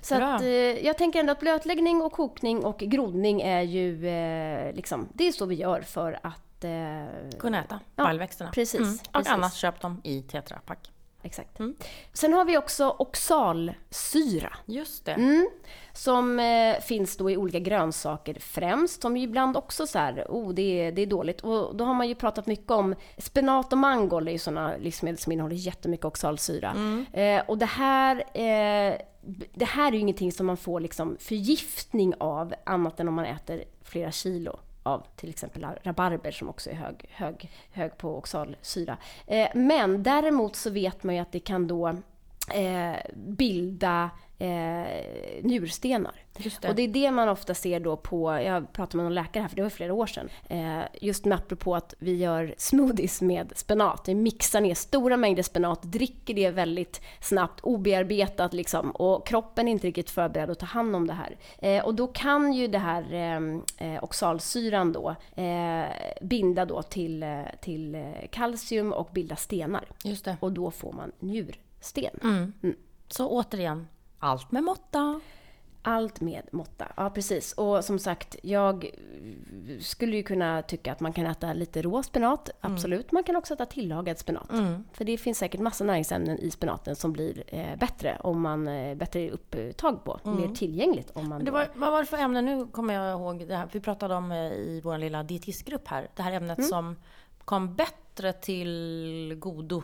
Så 0.02 0.16
att, 0.24 0.42
eh, 0.42 0.48
jag 0.86 0.98
tänker 0.98 1.20
ändå 1.20 1.32
att 1.32 1.40
blötläggning 1.40 2.02
och 2.02 2.12
kokning 2.12 2.66
och 2.66 2.78
groddning 2.80 3.42
är 3.42 3.62
ju 3.62 4.08
eh, 4.08 4.74
liksom, 4.74 5.08
det 5.14 5.28
är 5.28 5.32
så 5.32 5.46
vi 5.46 5.56
gör 5.56 5.82
för 5.82 6.20
att 6.24 6.64
eh, 6.64 7.40
Kunna 7.40 7.64
äta 7.64 7.80
Ja, 7.96 8.04
baljväxterna. 8.04 8.52
precis, 8.52 8.80
Mm. 8.80 8.94
Och 8.94 9.14
precis. 9.14 9.32
annars 9.34 9.54
köp 9.54 9.82
dem 9.82 10.02
i 10.04 10.22
tetrapack. 10.22 10.92
Exakt. 11.26 11.60
Mm. 11.60 11.76
Sen 12.14 12.34
har 12.34 12.46
vi 12.46 12.58
också 12.58 12.90
oxalsyra. 12.90 14.54
Just 14.66 15.06
det. 15.06 15.12
Mm, 15.12 15.50
som 15.94 16.40
eh, 16.40 16.82
finns 16.82 17.18
då 17.18 17.30
i 17.30 17.38
olika 17.38 17.60
grönsaker 17.60 18.38
främst. 18.40 19.02
Som 19.02 19.18
ju 19.18 19.24
ibland 19.24 19.58
också 19.58 19.88
så 19.88 20.00
här, 20.00 20.26
oh 20.30 20.54
det 20.54 20.62
är, 20.62 20.92
det 20.92 21.02
är 21.02 21.06
dåligt. 21.06 21.42
Och 21.42 21.76
då 21.76 21.86
har 21.86 21.94
man 21.94 22.08
ju 22.08 22.16
pratat 22.16 22.48
mycket 22.48 22.72
om 22.72 22.96
spenat 23.18 23.74
och 23.74 23.78
mangold 23.78 24.28
är 24.28 24.32
ju 24.32 24.40
sådana 24.40 24.78
livsmedel 24.78 25.18
som 25.18 25.32
innehåller 25.32 25.56
jättemycket 25.56 26.06
oxalsyra. 26.06 26.72
Mm. 26.72 27.06
Eh, 27.14 27.44
och 27.48 27.58
det 27.58 27.66
här, 27.66 28.16
eh, 28.18 28.96
det 29.54 29.66
här 29.66 29.88
är 29.88 29.94
ju 29.94 30.00
ingenting 30.00 30.32
som 30.32 30.46
man 30.46 30.58
får 30.58 30.80
liksom 30.80 31.18
förgiftning 31.20 32.14
av 32.18 32.54
annat 32.66 33.00
än 33.00 33.08
om 33.08 33.14
man 33.14 33.26
äter 33.26 33.64
flera 33.84 34.12
kilo 34.12 34.60
av 34.86 35.06
till 35.15 35.30
exempel 35.30 35.65
rabarber 35.84 36.32
som 36.32 36.50
också 36.50 36.69
är 36.69 36.74
hög, 36.74 37.06
hög, 37.10 37.52
hög 37.71 37.98
på 37.98 38.17
oxalsyra. 38.17 38.98
Eh, 39.28 39.48
men 39.54 40.04
däremot 40.04 40.56
så 40.56 40.69
vet 40.69 41.04
man 41.04 41.15
ju 41.15 41.21
att 41.21 41.32
det 41.32 41.39
kan 41.39 41.67
då 41.67 41.88
eh, 42.54 42.95
bilda 43.15 44.10
eh, 44.39 45.43
njurstenar. 45.43 46.26
Det. 46.38 46.69
Och 46.69 46.76
det 46.76 46.82
är 46.82 46.88
det 46.88 47.12
man 47.12 47.30
ofta 47.30 47.54
ser 47.54 47.80
då 47.80 47.98
på, 47.98 48.32
jag 48.32 48.74
pratade 48.74 48.98
med 48.98 49.04
någon 49.04 49.13
läkare 49.13 49.41
här 49.41 49.50
för 49.50 49.56
det 49.56 49.62
var 49.62 49.69
flera 49.69 49.93
år 49.93 50.08
sedan, 50.08 50.30
eh, 50.50 50.84
just 51.02 51.26
med 51.26 51.38
apropå 51.38 51.76
att 51.76 51.93
vi 52.00 52.15
gör 52.15 52.56
smoothies 52.58 53.21
med 53.21 53.54
spenat. 53.56 54.04
Vi 54.08 54.15
mixar 54.15 54.62
ner 54.62 54.76
stora 54.76 55.17
mängder 55.17 55.43
spenat, 55.43 55.82
dricker 55.84 56.34
det 56.34 56.52
väldigt 56.52 57.02
snabbt, 57.21 57.60
obearbetat 57.62 58.54
liksom 58.54 58.91
och 58.91 59.28
kroppen 59.28 59.67
är 59.67 59.71
inte 59.71 59.88
riktigt 59.88 60.10
förberedd 60.10 60.50
att 60.50 60.60
ta 60.60 60.65
hand 60.65 60.95
om 60.95 61.08
det 61.08 61.13
här. 61.13 61.38
Eh, 61.60 61.86
och 61.86 61.95
då 61.95 62.08
kan 62.08 62.54
ju 62.54 62.67
det 62.67 62.78
här 62.78 63.13
eh, 63.13 63.93
eh, 63.93 64.04
oxalsyran 64.04 64.93
då 64.93 65.15
eh, 65.41 65.86
binda 66.21 66.65
då 66.65 66.82
till, 66.82 67.24
eh, 67.24 67.41
till 67.62 68.13
kalcium 68.32 68.93
och 68.93 69.10
bilda 69.13 69.36
stenar. 69.36 69.86
Just 70.04 70.26
det. 70.26 70.38
Och 70.39 70.52
då 70.52 70.71
får 70.71 70.91
man 70.91 71.12
njursten. 71.19 72.19
Mm. 72.24 72.54
Så 73.08 73.30
återigen, 73.30 73.88
allt 74.26 74.52
med 74.52 74.64
måtta. 74.64 75.22
Allt 75.82 76.22
med 76.22 76.44
måtta. 76.52 76.88
Ja, 76.98 77.10
precis. 77.10 77.54
Och 77.54 77.86
som 77.86 78.00
sagt, 78.00 78.36
jag 78.44 78.90
skulle 79.80 80.16
ju 80.16 80.24
kunna 80.24 80.62
tycka 80.62 80.92
att 80.92 81.00
man 81.00 81.14
kan 81.14 81.26
äta 81.26 81.54
lite 81.54 81.82
rå 81.82 82.04
spenat. 82.04 82.50
Absolut. 82.62 83.12
Man 83.12 83.24
kan 83.24 83.36
också 83.36 83.54
äta 83.54 83.66
tillagad 83.66 84.20
spenat. 84.20 84.52
För 84.94 85.06
det 85.06 85.18
finns 85.18 85.38
säkert 85.38 85.62
massa 85.62 85.84
näringsämnen 85.84 86.40
i 86.40 86.52
spenaten 86.52 86.96
som 86.96 87.14
blir 87.14 87.44
eh, 87.48 87.76
bättre 87.78 88.18
om 88.20 88.42
man 88.42 88.68
eh, 88.68 88.96
bättre 88.96 89.30
upptag 89.30 90.04
på. 90.04 90.20
Mer 90.24 90.56
tillgängligt 90.56 91.12
om 91.14 91.30
man 91.30 91.46
var, 91.52 91.68
vad 91.76 91.92
var 91.92 92.00
det 92.00 92.06
för 92.06 92.18
ämne? 92.18 92.42
Nu 92.42 92.68
kommer 92.68 92.94
jag 92.94 93.12
ihåg 93.12 93.48
det 93.48 93.56
här. 93.56 93.70
Vi 93.72 93.80
pratade 93.80 94.16
om 94.16 94.32
eh, 94.32 94.38
i 94.52 94.82
vår 94.84 94.98
lilla 94.98 95.24
dietistgrupp 95.24 95.88
här. 95.88 96.08
Det 96.16 96.22
här 96.22 96.32
ämnet 96.32 96.66
som 96.66 96.96
kom 97.46 97.76
bättre 97.76 98.34
till 98.34 99.36
godo 99.40 99.84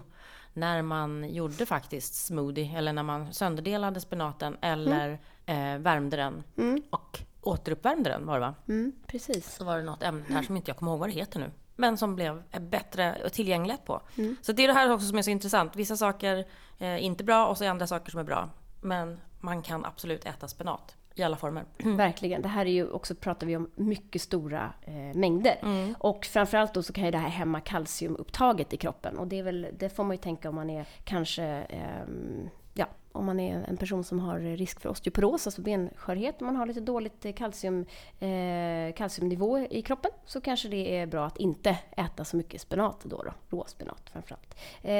när 0.54 0.82
man 0.82 1.34
gjorde 1.34 1.66
faktiskt 1.66 2.26
smoothie. 2.26 2.78
Eller 2.78 2.94
när 2.94 3.04
man 3.04 3.34
sönderdelade 3.34 4.00
spenaten 4.00 4.58
eller 4.62 5.20
eh, 5.46 5.78
värmde 5.78 6.18
den. 6.18 6.44
Och 6.90 7.20
återuppvärmde 7.42 8.10
den 8.10 8.26
var 8.26 8.34
det 8.34 8.40
va? 8.40 8.56
Mm, 8.68 8.92
precis. 9.08 9.56
Så 9.56 9.64
var 9.64 9.78
det 9.78 9.84
något 9.84 10.04
ämne 10.04 10.24
här 10.30 10.44
som 10.44 10.58
inte 10.58 10.70
jag 10.70 10.78
kommer 10.78 10.92
ihåg 10.92 11.00
vad 11.00 11.10
det 11.10 11.14
heter 11.14 11.40
nu. 11.40 11.52
Men 11.76 11.98
som 11.98 12.16
blev 12.16 12.44
eh, 12.52 12.62
bättre 12.62 13.30
tillgängligt 13.30 13.86
på. 13.86 14.02
Så 14.42 14.52
det 14.52 14.64
är 14.64 14.68
det 14.68 14.74
här 14.74 14.92
också 14.92 15.08
som 15.08 15.18
är 15.18 15.22
så 15.22 15.30
intressant. 15.30 15.76
Vissa 15.76 15.98
saker 15.98 16.46
är 16.80 16.98
inte 16.98 17.24
bra 17.24 17.48
och 17.48 17.58
så 17.58 17.64
är 17.64 17.70
andra 17.70 17.88
saker 17.88 18.12
som 18.12 18.20
är 18.20 18.24
bra. 18.24 18.50
Men 18.82 19.20
man 19.40 19.62
kan 19.62 19.86
absolut 19.86 20.26
äta 20.26 20.48
spenat 20.48 20.96
i 21.16 21.24
alla 21.24 21.38
former. 21.38 21.66
Verkligen. 21.78 22.42
Det 22.42 22.48
här 22.48 22.66
är 22.66 22.72
ju 22.72 22.92
också, 22.92 23.16
pratar 23.16 23.48
vi 23.48 23.56
om 23.58 23.70
mycket 23.76 24.22
stora 24.22 24.74
eh, 24.82 24.94
mängder. 25.20 25.58
Och 26.00 26.26
framförallt 26.26 26.74
då 26.74 26.84
så 26.84 26.94
kan 26.94 27.06
ju 27.06 27.12
det 27.12 27.18
här 27.18 27.30
hämma 27.30 27.60
kalciumupptaget 27.60 28.74
i 28.74 28.78
kroppen. 28.78 29.18
Och 29.18 29.28
det, 29.28 29.40
är 29.40 29.44
väl, 29.44 29.68
det 29.80 29.90
får 29.90 30.04
man 30.04 30.12
ju 30.16 30.22
tänka 30.22 30.50
om 30.50 30.56
man 30.56 30.70
är 30.70 30.86
kanske, 31.04 31.44
ehm, 31.44 32.50
ja, 32.74 32.86
om 33.12 33.26
man 33.26 33.40
är 33.40 33.64
en 33.68 33.78
person 33.78 34.04
som 34.04 34.20
har 34.20 34.40
risk 34.40 34.80
för 34.80 34.90
osteoporos, 34.90 35.48
alltså 35.48 35.62
benskörhet, 35.62 36.42
om 36.42 36.46
man 36.48 36.56
har 36.56 36.66
lite 36.66 36.80
dåligt 36.80 37.26
eh, 37.26 37.34
kalcium, 37.34 37.86
eh, 38.20 38.94
kalciumnivå 38.96 39.60
i 39.60 39.82
kroppen, 39.82 40.12
så 40.26 40.42
kanske 40.42 40.68
det 40.70 40.98
är 40.98 41.06
bra 41.06 41.26
att 41.26 41.38
inte 41.38 41.78
äta 41.98 42.26
så 42.26 42.38
mycket 42.38 42.62
spenat 42.62 43.02
då, 43.04 43.24
då 43.24 43.34
råspenat 43.50 44.10
framförallt. 44.10 44.56
Eh, 44.82 44.92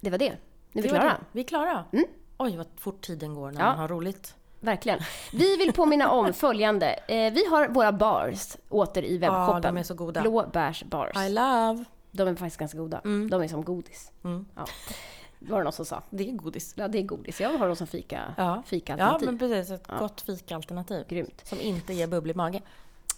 det 0.00 0.10
var 0.10 0.18
det. 0.18 0.36
Nu 0.72 0.78
är 0.78 0.82
vi 0.82 0.88
klara. 0.88 1.16
Vi 1.32 1.40
är 1.40 1.44
klara. 1.44 1.84
Oj, 2.38 2.56
vad 2.56 2.66
fort 2.76 3.00
tiden 3.00 3.34
går 3.34 3.50
när 3.50 3.60
Ja. 3.60 3.66
man 3.66 3.78
har 3.78 3.88
roligt. 3.88 4.36
Verkligen. 4.62 4.98
Vi 5.32 5.56
vill 5.56 5.72
påminna 5.72 6.10
om 6.10 6.32
följande. 6.32 6.86
Eh, 7.08 7.32
vi 7.32 7.46
har 7.50 7.68
våra 7.68 7.92
bars 7.92 8.56
åter 8.68 9.02
i 9.04 9.18
webbshoppen. 9.18 9.54
Ja, 9.54 9.60
de 9.60 9.76
är 9.76 9.82
så 9.82 9.94
goda. 9.94 10.20
Blåbärsbars. 10.22 11.16
I 11.16 11.28
love. 11.28 11.84
De 12.10 12.28
är 12.28 12.34
faktiskt 12.34 12.56
ganska 12.58 12.78
goda. 12.78 13.00
De 13.04 13.32
är 13.42 13.48
som 13.48 13.64
godis. 13.64 14.12
Mm. 14.24 14.46
Ja. 14.56 14.66
Var 15.38 15.58
det 15.58 15.64
någon 15.64 15.72
som 15.72 15.84
sa. 15.84 16.02
Det 16.10 16.28
är 16.28 16.32
godis. 16.32 16.74
Ja, 16.76 16.88
det 16.88 16.98
är 16.98 17.02
godis. 17.02 17.40
Jag 17.40 17.58
har 17.58 17.66
dem 17.66 17.76
som 17.76 17.86
fika, 17.86 18.34
Ja, 18.36 18.44
ja 18.44 18.62
fikaalternativ. 18.66 19.26
men 19.28 19.38
precis. 19.38 19.70
Ett 19.70 19.86
gott 19.98 20.20
fikaalternativ. 20.20 21.04
Grymt. 21.08 21.40
Som 21.44 21.60
inte 21.60 21.92
ger 21.94 22.06
bubblig 22.06 22.36
mage. 22.36 22.60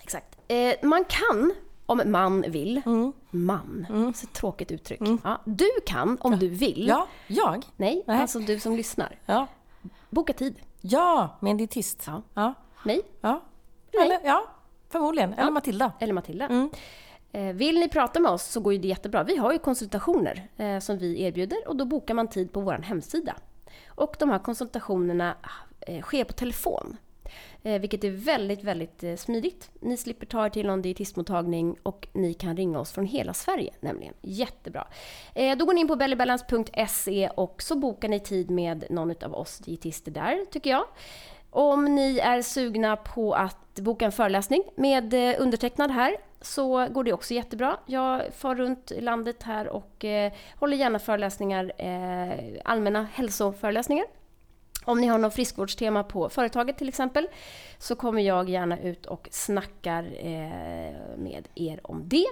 Exakt. 0.02 0.38
Eh, 0.48 0.74
man 0.82 1.04
kan, 1.04 1.54
om 1.86 2.02
man 2.06 2.40
vill, 2.48 2.82
Mm. 2.86 3.12
man, 3.30 3.86
så 4.16 4.26
ett 4.26 4.32
tråkigt 4.32 4.72
uttryck. 4.72 5.00
Ja, 5.24 5.40
du 5.44 5.68
kan, 5.86 6.18
om 6.20 6.38
du 6.38 6.48
vill, 6.48 6.86
Ja, 6.88 7.06
jag? 7.26 7.64
nej, 7.76 8.04
Nej. 8.06 8.20
alltså 8.20 8.38
du 8.38 8.60
som 8.60 8.76
lyssnar, 8.76 9.18
Ja. 9.26 9.46
boka 10.10 10.32
tid. 10.32 10.54
Ja, 10.86 11.36
med 11.40 11.50
en 11.50 11.56
dietist. 11.56 12.04
Ja. 12.06 12.22
Ja. 12.34 12.54
Mig 12.84 13.02
ja. 13.20 13.40
Nej. 13.94 14.06
Eller, 14.06 14.20
ja, 14.24 14.44
förmodligen. 14.88 15.34
Eller 15.34 15.50
Matilda. 15.50 15.92
eller 16.00 16.14
Matilda. 16.14 16.46
Mm. 16.46 16.70
Eh, 17.32 17.54
Vill 17.54 17.80
ni 17.80 17.88
prata 17.88 18.20
med 18.20 18.30
oss 18.30 18.42
så 18.44 18.60
går 18.60 18.72
det 18.72 18.88
jättebra. 18.88 19.22
Vi 19.24 19.36
har 19.36 19.52
ju 19.52 19.58
konsultationer 19.58 20.48
eh, 20.56 20.78
som 20.78 20.98
vi 20.98 21.22
erbjuder 21.22 21.68
och 21.68 21.76
då 21.76 21.84
bokar 21.84 22.14
man 22.14 22.28
tid 22.28 22.52
på 22.52 22.60
vår 22.60 22.72
hemsida. 22.78 23.34
Och 23.88 24.16
de 24.18 24.30
här 24.30 24.38
konsultationerna 24.38 25.36
eh, 25.80 26.02
sker 26.02 26.24
på 26.24 26.32
telefon. 26.32 26.96
Eh, 27.62 27.80
vilket 27.80 28.04
är 28.04 28.10
väldigt, 28.10 28.64
väldigt 28.64 29.04
eh, 29.04 29.16
smidigt. 29.16 29.70
Ni 29.80 29.96
slipper 29.96 30.26
ta 30.26 30.46
er 30.46 30.50
till 30.50 30.66
någon 30.66 30.82
dietistmottagning 30.82 31.76
och 31.82 32.08
ni 32.12 32.34
kan 32.34 32.56
ringa 32.56 32.78
oss 32.78 32.92
från 32.92 33.06
hela 33.06 33.34
Sverige 33.34 33.72
nämligen. 33.80 34.14
Jättebra. 34.22 34.86
Eh, 35.34 35.56
då 35.56 35.64
går 35.64 35.74
ni 35.74 35.80
in 35.80 35.88
på 35.88 35.96
bellybalance.se 35.96 37.28
och 37.36 37.62
så 37.62 37.76
bokar 37.76 38.08
ni 38.08 38.20
tid 38.20 38.50
med 38.50 38.84
någon 38.90 39.14
av 39.24 39.34
oss 39.34 39.58
dietister 39.58 40.12
där, 40.12 40.44
tycker 40.50 40.70
jag. 40.70 40.84
Om 41.50 41.84
ni 41.84 42.18
är 42.18 42.42
sugna 42.42 42.96
på 42.96 43.34
att 43.34 43.80
boka 43.80 44.04
en 44.04 44.12
föreläsning 44.12 44.62
med 44.76 45.14
eh, 45.14 45.42
undertecknad 45.42 45.90
här 45.90 46.16
så 46.40 46.88
går 46.88 47.04
det 47.04 47.12
också 47.12 47.34
jättebra. 47.34 47.76
Jag 47.86 48.22
far 48.34 48.54
runt 48.54 48.92
landet 49.00 49.42
här 49.42 49.68
och 49.68 50.04
eh, 50.04 50.32
håller 50.56 50.76
gärna 50.76 50.98
föreläsningar, 50.98 51.72
eh, 51.78 52.60
allmänna 52.64 53.08
hälsoföreläsningar. 53.12 54.06
Om 54.84 55.00
ni 55.00 55.06
har 55.06 55.18
något 55.18 55.34
friskvårdstema 55.34 56.04
på 56.04 56.28
företaget 56.28 56.78
till 56.78 56.88
exempel 56.88 57.26
så 57.78 57.96
kommer 57.96 58.22
jag 58.22 58.48
gärna 58.48 58.78
ut 58.80 59.06
och 59.06 59.28
snackar 59.32 60.02
eh, 60.18 60.92
med 61.16 61.48
er 61.54 61.80
om 61.82 62.08
det. 62.08 62.26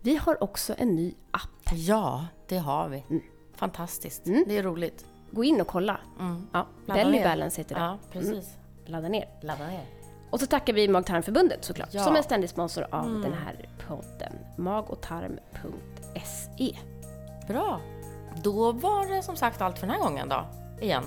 Vi 0.00 0.16
har 0.16 0.42
också 0.42 0.74
en 0.78 0.94
ny 0.96 1.14
app. 1.30 1.72
Ja, 1.74 2.26
det 2.48 2.58
har 2.58 2.88
vi. 2.88 3.04
Mm. 3.10 3.22
Fantastiskt. 3.54 4.24
Det 4.24 4.58
är 4.58 4.62
roligt. 4.62 5.04
Gå 5.30 5.44
in 5.44 5.60
och 5.60 5.66
kolla. 5.66 6.00
Mm. 6.20 6.46
Ja, 6.52 6.66
Belly. 6.86 7.22
Balance 7.22 7.60
heter 7.60 7.74
det. 7.74 7.80
Ja, 7.80 7.98
precis. 8.12 8.56
Ladda 8.86 9.08
ner. 9.08 9.28
Ladda 9.42 9.66
ner. 9.66 9.84
Och 10.30 10.40
så 10.40 10.46
tackar 10.46 10.72
vi 10.72 10.88
Mag-tarmförbundet 10.88 11.64
såklart, 11.64 11.88
Ja. 11.92 12.04
som 12.04 12.16
är 12.16 12.22
ständig 12.22 12.50
sponsor 12.50 12.86
av 12.90 13.20
den 13.22 13.32
här 13.32 13.68
podden. 13.88 14.32
Magotarm.se. 14.58 16.76
Bra. 17.48 17.80
Då 18.42 18.72
var 18.72 19.14
det 19.16 19.22
som 19.22 19.36
sagt 19.36 19.60
allt 19.60 19.78
för 19.78 19.86
den 19.86 19.96
här 19.96 20.02
gången 20.02 20.28
då. 20.28 20.46
Igen. 20.80 21.04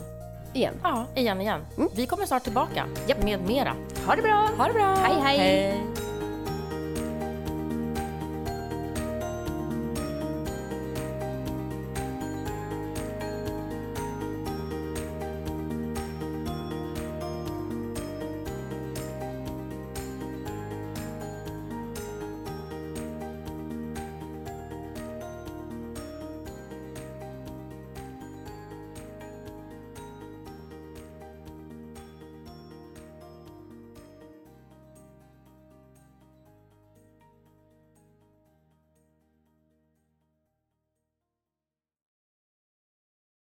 Igen. 0.53 0.73
Ja, 0.83 1.05
igen 1.15 1.41
igen. 1.41 1.61
Vi 1.95 2.05
kommer 2.05 2.25
snart 2.25 2.43
tillbaka 2.43 2.85
Japp. 3.07 3.23
med 3.23 3.39
mera. 3.41 3.75
Ha 4.05 4.15
det 4.15 4.21
bra! 4.21 4.49
Ha 4.57 4.67
det 4.67 4.73
bra! 4.73 4.95
Hej, 4.95 5.21
hej. 5.21 5.37
hej. 5.37 6.02